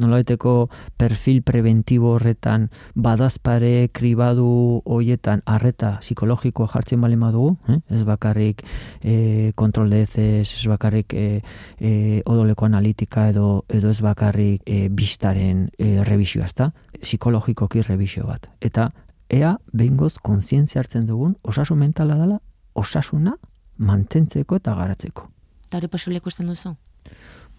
nolabaiteko 0.00 0.52
perfil 0.96 1.42
preventibo 1.44 2.14
horretan 2.16 2.68
badazpare 2.94 3.90
kribadu 3.92 4.80
hoietan 4.86 5.42
arreta 5.44 5.96
psikologikoa 6.00 6.70
jartzen 6.72 7.00
bali 7.04 7.18
badugu, 7.20 7.56
eh? 7.68 7.78
ez 7.92 8.02
bakarrik 8.08 8.64
e, 9.02 9.52
kontrol 9.54 9.92
heces, 9.92 10.54
ez 10.54 10.66
bakarrik 10.70 11.12
e, 11.12 11.42
e, 11.78 12.22
odoleko 12.24 12.64
analitika 12.64 13.28
edo 13.34 13.64
edo 13.68 13.90
ez 13.90 14.00
bakarrik 14.00 14.62
e, 14.64 14.88
bistaren 14.88 15.68
e, 15.76 16.02
revisioa, 16.08 16.48
ezta? 16.48 16.72
Psikologikoki 17.02 17.82
revisio 17.82 18.26
bat. 18.26 18.48
Eta 18.60 18.90
ea 19.28 19.56
behingoz 19.72 20.16
kontzientzia 20.24 20.80
hartzen 20.80 21.06
dugun 21.06 21.36
osasun 21.42 21.84
mentala 21.84 22.16
dela 22.16 22.40
osasuna 22.74 23.36
mantentzeko 23.76 24.56
eta 24.56 24.74
garatzeko. 24.74 25.28
Eta 25.68 25.76
hori 25.76 25.90
posible 25.92 26.16
ikusten 26.16 26.48
duzu? 26.48 26.72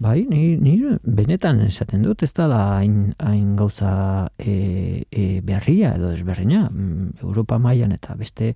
Bai, 0.02 0.24
ni, 0.30 0.56
ni 0.58 0.80
benetan 1.04 1.60
esaten 1.62 2.02
dut, 2.02 2.24
ez 2.24 2.32
dala 2.34 2.60
hain, 2.80 3.12
hain 3.22 3.56
gauza 3.60 3.92
e, 4.40 5.04
e, 5.12 5.26
berria 5.46 5.94
edo 5.98 6.14
ezberrina, 6.16 6.70
Mm, 6.70 7.20
Europa 7.22 7.60
mailan 7.60 7.92
eta 7.92 8.16
beste 8.16 8.56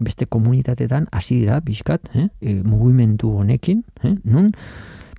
beste 0.00 0.26
komunitatetan 0.26 1.06
hasi 1.12 1.38
dira 1.40 1.60
bizkat, 1.60 2.10
eh? 2.14 2.28
e, 2.40 2.54
mugimendu 2.66 3.30
honekin, 3.38 3.84
eh? 4.02 4.16
nun 4.24 4.50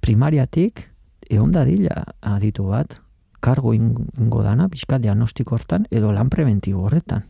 primariatik 0.01 0.83
egon 1.29 1.55
dadila 1.55 2.03
aditu 2.21 2.67
bat, 2.69 2.99
kargo 3.39 3.73
ingo 3.73 4.43
dana, 4.43 4.67
bizkat 4.67 5.01
diagnostiko 5.01 5.55
hortan, 5.55 5.87
edo 5.91 6.11
lan 6.11 6.29
preventibo 6.29 6.85
horretan. 6.85 7.23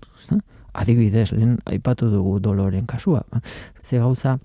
Adibidez, 0.76 1.30
lehen 1.32 1.60
aipatu 1.71 2.10
dugu 2.12 2.39
doloren 2.43 2.86
kasua. 2.86 3.21
Ze 3.84 4.00
gauza 4.00 4.39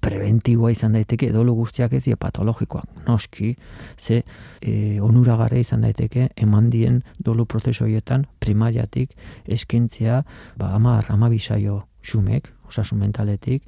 preventiboa 0.00 0.70
izan 0.72 0.94
daiteke 0.96 1.30
dolu 1.32 1.54
guztiak 1.54 1.92
ez 1.92 2.04
dira 2.06 2.16
patologikoak. 2.20 3.04
Noski, 3.08 3.54
ze 3.98 4.22
e, 4.60 5.00
onuragarria 5.00 5.60
izan 5.60 5.84
daiteke 5.84 6.28
eman 6.36 6.70
dien 6.70 7.02
dolu 7.18 7.44
prozesu 7.44 7.84
horietan 7.84 8.26
primariatik 8.40 9.12
eskentzea 9.44 10.22
ba, 10.56 10.74
amar, 10.74 11.06
amabisaio 11.12 11.82
xumek, 12.04 12.50
osasun 12.68 12.98
mentaletik, 13.00 13.64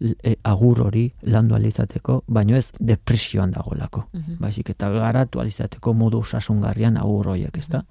e, 0.00 0.36
agur 0.44 0.82
hori 0.86 1.08
landu 1.22 1.56
alizateko, 1.56 2.22
baino 2.26 2.56
ez 2.56 2.70
depresioan 2.78 3.52
dagoelako. 3.52 4.06
Mhm. 4.12 4.38
Baizik 4.40 4.70
eta 4.70 4.90
garatu 4.90 5.40
alizateko 5.40 5.94
modu 5.94 6.18
osasungarrian 6.24 6.96
agur 6.96 7.28
horiek, 7.34 7.56
ezta? 7.56 7.84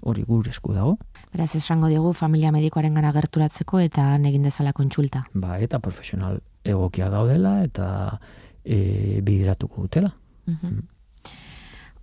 Hori 0.00 0.22
gure 0.24 0.50
esku 0.50 0.72
dago. 0.72 0.96
Beraz, 1.32 1.54
esango 1.56 1.88
diogu 1.88 2.12
familia 2.12 2.50
medikoaren 2.52 2.94
gana 2.94 3.12
gerturatzeko 3.12 3.80
eta 3.80 4.16
egin 4.16 4.42
dezala 4.42 4.72
kontsulta. 4.72 5.26
Ba, 5.34 5.58
eta 5.58 5.78
profesional 5.78 6.40
egokia 6.64 7.08
daudela 7.10 7.62
eta 7.64 8.20
e, 8.64 9.20
bideratuko 9.22 9.82
dutela. 9.82 10.14
Mhm. 10.46 10.80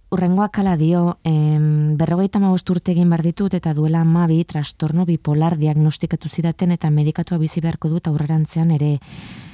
Urrengoak 0.09 0.59
ala 0.59 0.77
dio, 0.77 1.17
em, 1.23 1.97
berrogeita 1.97 2.39
mabost 2.39 2.69
urte 2.69 2.93
egin 2.93 3.09
behar 3.09 3.25
ditut 3.25 3.53
eta 3.53 3.73
duela 3.73 4.05
mabi 4.05 4.45
trastorno 4.45 5.03
bipolar 5.05 5.57
diagnostikatu 5.59 6.29
zidaten 6.29 6.71
eta 6.71 6.89
medikatua 6.89 7.37
bizi 7.37 7.59
beharko 7.59 7.89
dut 7.89 8.07
aurrerantzean 8.07 8.71
ere 8.71 8.99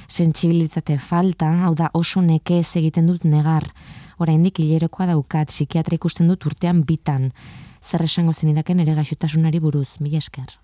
sentsibilitate 0.06 0.98
falta, 0.98 1.50
hau 1.64 1.74
da 1.74 1.90
oso 1.92 2.22
nekez 2.22 2.76
egiten 2.76 3.08
dut 3.10 3.24
negar. 3.24 3.72
Oraindik 4.18 4.60
hilerokoa 4.60 5.06
daukat, 5.10 5.48
psikiatra 5.50 5.96
ikusten 5.98 6.28
dut 6.28 6.46
urtean 6.46 6.84
bitan. 6.86 7.32
Zer 7.82 8.04
esango 8.06 8.32
zenidaken 8.32 8.80
ere 8.80 8.94
gaixotasunari 8.94 9.58
buruz, 9.58 9.98
mila 9.98 10.22
esker. 10.22 10.63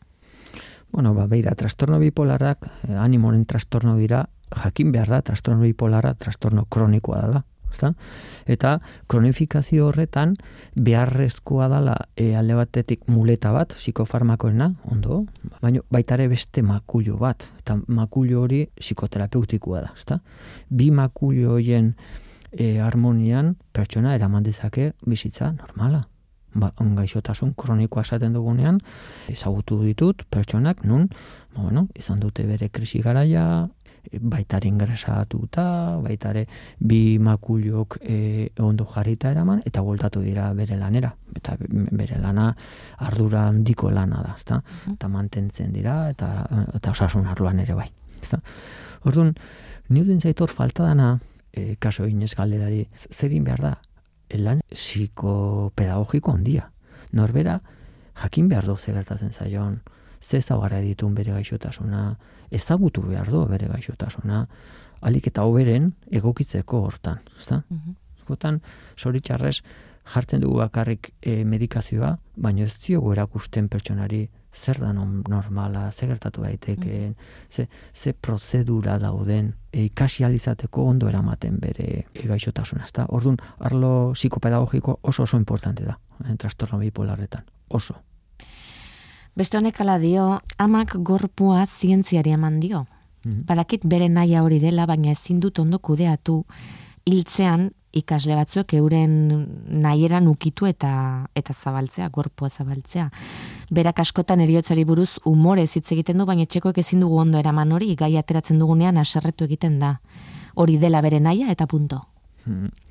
Bueno, 0.93 1.15
ba, 1.15 1.27
beira, 1.27 1.55
trastorno 1.55 1.99
bipolarrak, 1.99 2.67
eh, 2.89 2.97
animoren 2.99 3.45
trastorno 3.47 3.97
dira, 3.97 4.25
jakin 4.51 4.91
behar 4.93 5.09
da, 5.09 5.23
trastorno 5.23 5.63
bipolarra, 5.63 6.15
trastorno 6.15 6.67
kronikoa 6.67 7.23
dela. 7.23 7.45
Ezta? 7.71 7.93
Eta 8.51 8.73
kronifikazio 9.07 9.87
horretan 9.87 10.35
beharrezkoa 10.75 11.69
dela 11.71 11.95
e, 12.19 12.33
alde 12.35 12.57
batetik 12.59 13.07
muleta 13.07 13.53
bat, 13.55 13.77
psikofarmakoena, 13.79 14.73
ondo, 14.91 15.23
baina 15.63 15.85
baita 15.91 16.19
ere 16.19 16.27
beste 16.33 16.65
makullo 16.67 17.21
bat, 17.21 17.47
eta 17.63 17.79
makullo 17.87 18.43
hori 18.43 18.65
psikoterapeutikoa 18.75 19.85
da. 19.87 19.95
Ezta? 19.95 20.19
Bi 20.69 20.91
makullo 20.91 21.55
horien 21.55 21.95
e, 22.51 22.81
harmonian 22.83 23.55
pertsona 23.73 24.17
eraman 24.19 24.43
dezake 24.43 24.93
bizitza 25.07 25.53
normala. 25.55 26.09
Ba, 26.55 26.73
gaixotasun 26.77 27.55
kronikoa 27.55 28.03
esaten 28.03 28.33
dugunean, 28.35 28.81
ezagutu 29.31 29.83
ditut 29.85 30.25
pertsonak 30.31 30.85
nun, 30.85 31.07
ba, 31.55 31.63
bueno, 31.63 31.87
izan 31.95 32.21
dute 32.21 32.47
bere 32.49 32.71
krisi 32.75 33.03
garaia, 33.05 33.69
baitare 34.21 34.69
ingresatuta, 34.69 35.65
baitare 36.03 36.47
bi 36.79 37.19
makulok 37.19 37.99
e, 38.01 38.51
ondo 38.59 38.87
jarrita 38.87 39.31
eraman, 39.31 39.63
eta 39.67 39.83
voltatu 39.83 40.23
dira 40.25 40.51
bere 40.55 40.77
lanera. 40.77 41.13
Eta 41.37 41.57
bere 41.61 42.19
lana 42.19 42.51
ardura 42.99 43.47
handiko 43.49 43.91
lana 43.91 44.23
da, 44.27 44.35
ezta? 44.37 44.61
Eta 44.93 45.09
mantentzen 45.09 45.73
dira, 45.73 46.09
eta, 46.11 46.31
eta 46.75 46.91
osasun 46.91 47.27
arloan 47.27 47.61
ere 47.61 47.77
bai. 47.79 47.91
Ezta? 48.23 48.41
Orduan, 49.07 49.35
niuden 49.89 50.21
zaitor 50.21 50.51
falta 50.51 50.89
dana, 50.89 51.13
e, 51.53 51.77
kaso 51.79 52.07
inez 52.09 52.35
galderari, 52.35 52.87
zerin 53.11 53.45
behar 53.45 53.63
da, 53.63 53.77
lan 54.39 54.61
psikopedagogiko 54.71 56.33
handia. 56.33 56.71
Norbera, 57.13 57.61
jakin 58.23 58.49
behar 58.49 58.67
du 58.67 58.77
ze 58.77 58.93
gertatzen 58.93 59.33
zaion, 59.33 59.81
ze 60.21 60.39
ezaugarri 60.39 60.83
ditun 60.89 61.15
bere 61.15 61.33
gaixotasuna, 61.33 62.17
ezagutu 62.51 63.03
behar 63.03 63.31
du 63.31 63.47
bere 63.47 63.69
gaixotasuna, 63.69 64.47
alik 65.01 65.27
eta 65.27 65.43
hoberen 65.43 65.93
egokitzeko 66.11 66.83
hortan, 66.87 67.21
ezta? 67.39 67.63
Mhm. 67.69 67.97
Askotan, 68.21 68.61
zoritxarrez, 68.99 69.63
jartzen 70.05 70.41
dugu 70.41 70.59
bakarrik 70.59 71.13
e, 71.23 71.45
medikazioa, 71.45 72.17
baina 72.37 72.63
ez 72.63 72.77
diogu 72.87 73.13
erakusten 73.13 73.69
pertsonari 73.69 74.29
zer 74.53 74.79
da 74.81 74.93
normala, 74.93 75.91
zer 75.91 76.09
gertatu 76.09 76.43
daiteke, 76.43 77.15
ze, 77.49 77.69
ze 77.95 78.13
prozedura 78.13 78.99
dauden, 78.99 79.55
e, 79.73 79.85
ikasi 79.85 80.25
alizateko 80.25 80.85
ondo 80.85 81.09
eramaten 81.09 81.59
bere 81.61 82.05
e, 82.13 82.27
gaixotasuna, 82.27 82.85
ezta? 82.85 83.07
Orduan, 83.09 83.39
arlo 83.59 84.13
psikopedagogiko 84.15 84.99
oso 85.03 85.23
oso 85.23 85.37
importante 85.37 85.85
da, 85.85 85.99
eh, 86.25 86.37
trastorno 86.37 86.79
bipolarretan, 86.79 87.45
oso. 87.69 87.95
Beste 89.37 89.59
honek 89.59 89.81
ala 89.81 89.99
dio, 89.99 90.41
amak 90.59 90.97
gorpua 90.97 91.65
zientziari 91.67 92.33
eman 92.35 92.61
dio. 92.61 92.87
Mhm. 93.25 93.45
Badakit 93.47 93.85
bere 93.87 94.09
naia 94.09 94.43
hori 94.43 94.59
dela, 94.59 94.87
baina 94.87 95.11
ezin 95.11 95.41
dut 95.41 95.59
ondo 95.59 95.79
kudeatu 95.79 96.45
hiltzean 97.07 97.71
ikasle 97.93 98.37
batzuek 98.39 98.75
euren 98.79 99.15
nahieran 99.83 100.29
ukitu 100.31 100.67
eta 100.67 100.91
eta 101.35 101.55
zabaltzea, 101.55 102.09
gorpua 102.09 102.49
zabaltzea. 102.49 103.09
Berak 103.71 104.01
askotan 104.05 104.41
eriotzari 104.41 104.85
buruz 104.85 105.19
umorez 105.25 105.71
hitz 105.77 105.91
egiten 105.93 106.19
du, 106.19 106.27
baina 106.27 106.47
etxekoek 106.47 106.79
ezin 106.79 107.01
dugu 107.01 107.19
ondo 107.19 107.39
eraman 107.39 107.73
hori, 107.73 107.95
gai 107.97 108.17
ateratzen 108.19 108.59
dugunean 108.59 108.99
aserretu 108.99 109.45
egiten 109.45 109.79
da. 109.83 109.97
Hori 110.55 110.79
dela 110.79 111.01
bere 111.01 111.21
naia 111.21 111.51
eta 111.51 111.67
punto. 111.67 112.05
Mm. 112.47 112.90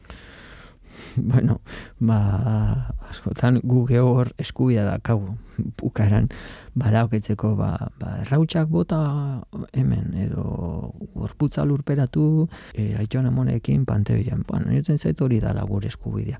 Bueno, 1.32 1.62
ba, 2.00 2.94
askotan 3.10 3.60
gu 3.64 3.86
hor 4.02 4.32
eskubia 4.38 4.84
da 4.86 5.00
kau 5.00 5.36
bukaeran 5.80 6.30
badauketzeko 6.76 7.56
ba, 7.56 7.92
ba 8.00 8.20
errautsak 8.24 8.70
bota 8.70 9.42
hemen 9.74 10.14
edo 10.16 10.94
gorputza 11.16 11.66
lurperatu 11.66 12.48
e, 12.74 12.96
aitona 12.96 13.30
amonekin 13.30 13.86
panteoian. 13.86 14.46
Bueno, 14.48 14.70
niretzen 14.70 14.98
zait 14.98 15.22
hori 15.22 15.40
dala 15.40 15.64
gure 15.64 15.88
eskubidea. 15.88 16.40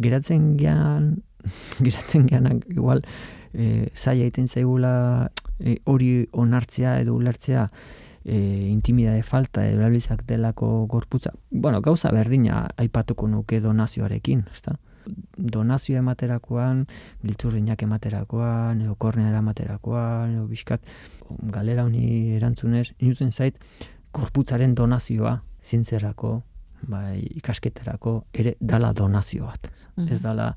Geratzen 0.00 0.56
gean, 0.56 1.22
geratzen 1.84 2.26
geanak 2.26 2.68
igual 2.70 3.02
e, 3.52 3.88
zaila 3.94 4.28
egiten 4.28 4.48
zaigula 4.48 5.30
e, 5.60 5.78
onartzea 5.86 6.98
edo 7.00 7.14
ulertzea 7.14 7.68
e, 8.24 8.68
intimidade 8.68 9.22
falta 9.22 9.66
erabilizak 9.66 10.24
delako 10.26 10.86
gorputza. 10.86 11.32
Bueno, 11.50 11.80
gauza 11.80 12.10
berdina 12.12 12.68
aipatuko 12.76 13.28
nuke 13.28 13.60
donazioarekin, 13.60 14.46
ezta? 14.52 14.76
Donazio 15.36 15.98
ematerakoan, 15.98 16.84
giltzurrinak 17.24 17.82
ematerakoan, 17.82 18.84
edo 18.84 18.94
kornea 18.94 19.32
ematerakoan, 19.38 20.36
edo 20.36 20.46
bizkat, 20.46 20.84
galera 21.42 21.84
honi 21.84 22.36
erantzunez, 22.36 22.92
inutzen 23.00 23.32
zait, 23.32 23.58
gorputzaren 24.14 24.76
donazioa, 24.78 25.40
zintzerako, 25.66 26.36
bai, 26.88 27.18
ikasketerako, 27.38 28.16
ere 28.32 28.56
dala 28.60 28.92
donazio 28.92 29.46
bat. 29.46 29.70
Ez 30.08 30.20
dala 30.22 30.52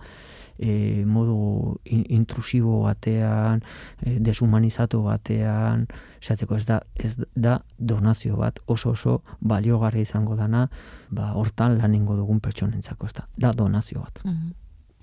e, 0.60 1.04
modu 1.06 1.78
in- 1.86 2.06
intrusibo 2.10 2.82
batean, 2.84 3.62
e, 4.06 4.20
deshumanizatu 4.20 5.02
batean, 5.04 5.88
esatzeko 6.22 6.56
ez 6.56 6.66
da, 6.66 6.80
ez 6.96 7.16
da 7.36 7.60
donazio 7.78 8.38
bat 8.38 8.60
oso 8.68 8.90
oso 8.92 9.22
baliogarria 9.42 10.02
izango 10.02 10.36
dana, 10.36 10.68
ba, 11.10 11.34
hortan 11.34 11.78
laningo 11.78 12.16
dugun 12.16 12.40
pertsonentzako, 12.40 13.06
ez 13.06 13.14
da, 13.14 13.28
da 13.38 13.52
donazio 13.54 14.00
bat. 14.02 14.22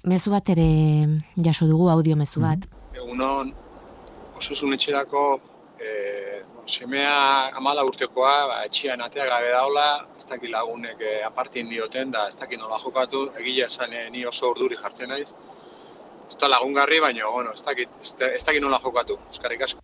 Mezu 0.05 0.31
bat 0.31 0.49
ere 0.51 0.67
jaso 1.37 1.67
dugu 1.67 1.89
audio 1.91 2.17
mezu 2.17 2.41
bat. 2.41 2.65
Egunon, 2.95 3.53
osasun 4.37 4.73
etxerako 4.75 5.41
e, 5.79 6.32
semea 6.67 7.49
amala 7.57 7.85
urtekoa, 7.85 8.35
ba, 8.49 8.59
etxian 8.67 9.01
atea 9.03 9.27
gabe 9.27 9.51
daula, 9.53 9.87
ez 10.17 10.25
dakit 10.29 10.51
lagunek 10.51 11.01
e, 11.01 11.15
apartien 11.27 11.69
dioten, 11.69 12.11
da 12.15 12.27
ez 12.29 12.37
dakit 12.39 12.61
nola 12.61 12.79
jokatu, 12.83 13.29
egila 13.41 13.67
esan 13.67 13.93
eh, 13.93 14.09
ni 14.11 14.25
oso 14.27 14.51
urduri 14.53 14.77
jartzen 14.79 15.09
naiz. 15.11 15.33
Ez 16.29 16.37
da 16.41 16.49
lagungarri, 16.49 17.01
baina, 17.01 17.27
bueno, 17.31 17.53
ez 17.53 17.63
dakit, 17.67 17.89
ez, 18.01 18.15
da- 18.19 18.31
ez 18.33 18.45
dakit 18.45 18.63
nola 18.63 18.79
jokatu, 18.83 19.19
eskarrik 19.31 19.63
asko. 19.67 19.81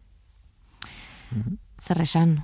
Zer 1.78 2.00
esan? 2.02 2.38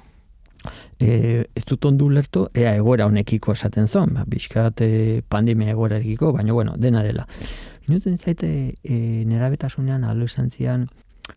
E, 1.01 1.45
ez 1.57 1.65
dut 1.69 1.85
ondu 1.85 2.09
lertu, 2.11 2.47
ea 2.55 2.75
egoera 2.79 3.07
honekiko 3.07 3.53
esaten 3.53 3.89
zon, 3.89 4.15
ba, 4.17 4.25
bizkat 4.27 4.81
e, 4.85 5.23
pandemia 5.29 5.73
egoerarekiko, 5.75 6.33
baina 6.33 6.53
bueno, 6.57 6.75
dena 6.77 7.03
dela. 7.05 7.27
Inutzen 7.89 8.17
zaite 8.19 8.49
e, 8.83 8.95
nerabetasunean, 9.29 10.05
adolescentzian, 10.05 10.87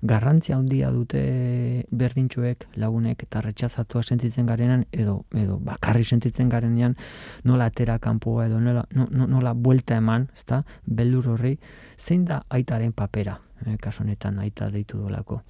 garrantzia 0.02 0.56
handia 0.58 0.90
dute 0.92 1.86
berdintxuek, 1.92 2.68
lagunek 2.78 3.24
eta 3.24 3.42
retxazatua 3.42 4.04
sentitzen 4.04 4.46
garenan, 4.46 4.86
edo, 4.92 5.26
edo 5.34 5.58
bakarri 5.60 6.04
sentitzen 6.06 6.50
garenean, 6.50 6.96
nola 7.44 7.66
atera 7.72 7.98
kanpoa 8.00 8.46
edo 8.48 8.60
nola, 8.60 8.86
no, 8.94 9.08
no- 9.12 9.28
nola 9.28 9.54
buelta 9.54 9.98
eman, 9.98 10.30
ezta, 10.36 10.64
beldur 10.86 11.30
horri, 11.34 11.58
zein 11.98 12.26
da 12.26 12.44
aitaren 12.50 12.94
papera, 12.94 13.40
e, 13.66 13.78
kasu 13.78 14.04
honetan 14.04 14.40
aita 14.40 14.70
deitu 14.70 14.98
dolako, 15.02 15.42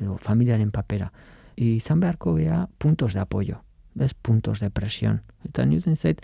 edo 0.00 0.18
familiaren 0.18 0.70
papera. 0.70 1.12
Izan 1.56 2.00
beharko 2.00 2.34
gea 2.34 2.66
puntos 2.78 3.14
de 3.14 3.20
apoyo, 3.20 3.62
bez, 3.94 4.14
puntos 4.14 4.58
de 4.60 4.70
presión. 4.70 5.22
Eta 5.44 5.64
niretzen 5.64 5.96
zait, 5.96 6.20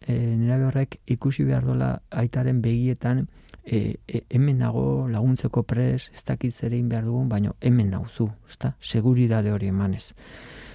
e, 0.00 0.14
nire 0.16 0.64
horrek 0.64 1.00
ikusi 1.06 1.44
behar 1.44 1.64
dola 1.64 2.02
aitaren 2.10 2.62
begietan, 2.62 3.28
e, 3.64 3.96
e, 4.08 4.22
hemen 4.30 4.58
nago 4.58 5.08
laguntzeko 5.08 5.62
pres, 5.62 6.10
ez 6.12 6.22
dakit 6.26 6.54
zer 6.54 6.72
egin 6.72 6.88
behar 6.88 7.04
dugun, 7.06 7.28
baina 7.28 7.54
hemen 7.60 7.90
nauzu, 7.90 8.28
ezta? 8.48 8.74
Seguridade 8.80 9.52
hori 9.52 9.70
emanez. 9.70 10.12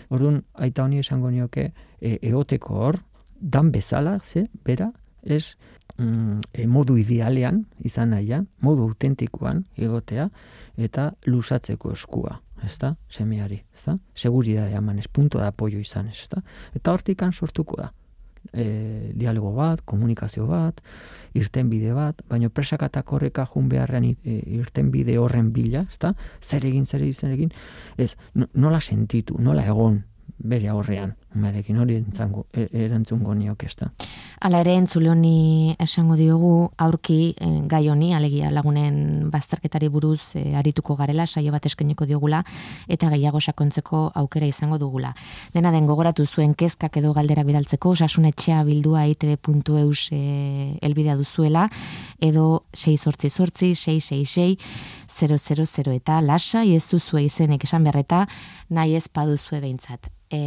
Orduan, 0.10 0.44
aita 0.54 0.84
honi 0.84 1.02
esango 1.04 1.32
nioke, 1.32 1.72
e, 2.00 2.18
egoteko 2.22 2.80
hor, 2.86 3.02
dan 3.40 3.72
bezala, 3.72 4.20
ze, 4.20 4.48
bera, 4.66 4.92
ez 5.24 5.58
mm, 5.98 6.40
e, 6.54 6.68
modu 6.68 6.98
idealean, 6.98 7.66
izan 7.86 8.14
nahian, 8.16 8.48
modu 8.64 8.88
autentikoan 8.88 9.66
egotea, 9.76 10.30
eta 10.78 11.12
lusatzeko 11.26 11.92
eskua, 11.92 12.40
ezta? 12.64 12.96
Semeari, 13.10 13.62
ezta? 13.76 13.98
Seguridadea 14.16 14.80
emanez, 14.80 15.08
punto 15.12 15.40
de 15.40 15.48
apoyo 15.48 15.80
izan, 15.84 16.08
ezta? 16.08 16.42
Eta 16.76 16.96
hortikan 16.96 17.34
sortuko 17.34 17.82
da. 17.82 17.92
E, 18.54 19.12
dialogo 19.16 19.54
bat, 19.56 19.82
komunikazio 19.86 20.48
bat, 20.48 20.82
irtenbide 21.34 21.94
bat, 21.94 22.22
baina 22.30 22.50
presakata 22.50 23.04
korreka 23.04 23.46
jun 23.54 23.70
beharrean 23.70 24.06
e, 24.06 24.16
irtenbide 24.58 25.18
horren 25.18 25.52
bila, 25.54 25.86
ezta? 25.90 26.14
Zer 26.42 26.66
egin, 26.66 26.86
zer 26.86 27.02
egin, 27.02 27.14
zer 27.14 27.32
egin, 27.32 27.52
ez, 27.98 28.16
no- 28.34 28.50
nola 28.54 28.80
sentitu, 28.82 29.38
nola 29.40 29.66
egon 29.66 30.04
bere 30.38 30.70
aurrean, 30.70 31.16
umearekin 31.36 31.80
hori 31.82 31.96
entzango, 31.98 32.46
e, 32.54 32.68
erantzungo 32.86 33.34
nioke, 33.36 33.66
ezta? 33.66 33.90
Hala 34.40 34.60
ere 34.62 34.76
entzule 34.78 35.10
honi 35.10 35.76
esango 35.82 36.16
diogu 36.16 36.52
aurki 36.78 37.34
eh, 37.42 37.48
gai 37.66 37.88
honi 37.90 38.12
alegia 38.14 38.52
lagunen 38.54 39.32
bazterketari 39.34 39.88
buruz 39.90 40.36
eh, 40.38 40.54
arituko 40.60 40.96
garela 40.96 41.26
saio 41.26 41.52
bat 41.52 41.66
eskainiko 41.66 42.06
diogula 42.06 42.44
eta 42.88 43.10
gehiago 43.10 43.42
sakontzeko 43.42 44.02
aukera 44.22 44.46
izango 44.46 44.78
dugula. 44.78 45.16
Dena 45.56 45.72
den 45.74 45.88
gogoratu 45.90 46.26
zuen 46.26 46.54
kezkak 46.54 47.00
edo 47.02 47.14
galderak 47.18 47.48
bidaltzeko 47.50 47.96
osasun 47.96 48.30
etxea 48.30 48.62
bildua 48.68 49.08
itb.eus 49.10 50.12
e, 50.14 50.78
elbidea 50.86 51.18
duzuela 51.18 51.66
edo 52.22 52.68
688 52.74 53.74
666 53.74 54.58
000 55.18 55.96
eta 55.96 56.22
lasa 56.22 56.62
ez 56.64 56.86
duzue 56.92 57.24
izenek 57.26 57.66
esan 57.66 57.84
berreta 57.90 58.28
nahi 58.70 58.96
ez 58.96 59.08
paduzue 59.08 59.64
behintzat. 59.66 60.12
E, 60.30 60.40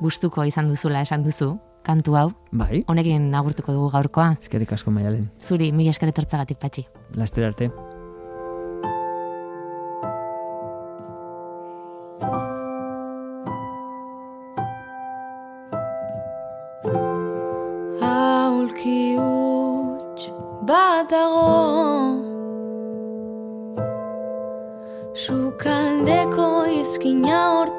gustuko 0.00 0.44
izan 0.48 0.68
duzula 0.72 1.02
esan 1.04 1.22
duzu, 1.22 1.58
kantu 1.84 2.16
hau, 2.16 2.28
Bai, 2.52 2.82
honekin 2.88 3.28
agurtuko 3.34 3.72
dugu 3.72 3.90
gaurkoa. 3.92 4.36
eskerrik 4.40 4.72
asko 4.72 4.90
maialen. 4.90 5.30
Zuri, 5.40 5.72
mila 5.72 5.90
esker 5.90 6.08
etortzagatik 6.08 6.58
patxi. 6.58 6.86
Laster 7.14 7.44
arte. 7.44 7.70
Aulki 18.00 19.16
huts 19.18 20.28
bat 20.68 21.10
dago 21.10 21.48
Sukaldeko 25.22 26.46
izkina 26.80 27.38
hortan 27.52 27.71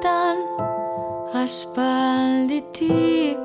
aspalditik. 1.44 3.44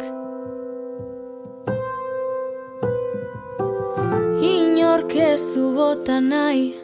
Inork 4.55 5.15
ez 5.15 5.43
du 5.55 5.65
bota 5.75 6.21
nahi 6.21 6.75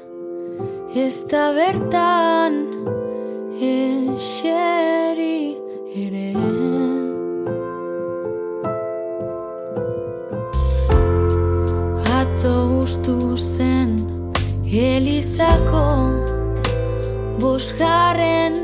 Ez 0.94 1.16
da 1.30 1.44
bertan 1.56 2.54
eseri 3.68 5.38
ere. 6.04 6.30
Atzo 12.18 12.54
ustu 12.82 13.16
zen 13.36 13.90
Elizako 14.90 15.86
Bosgarren 17.40 18.63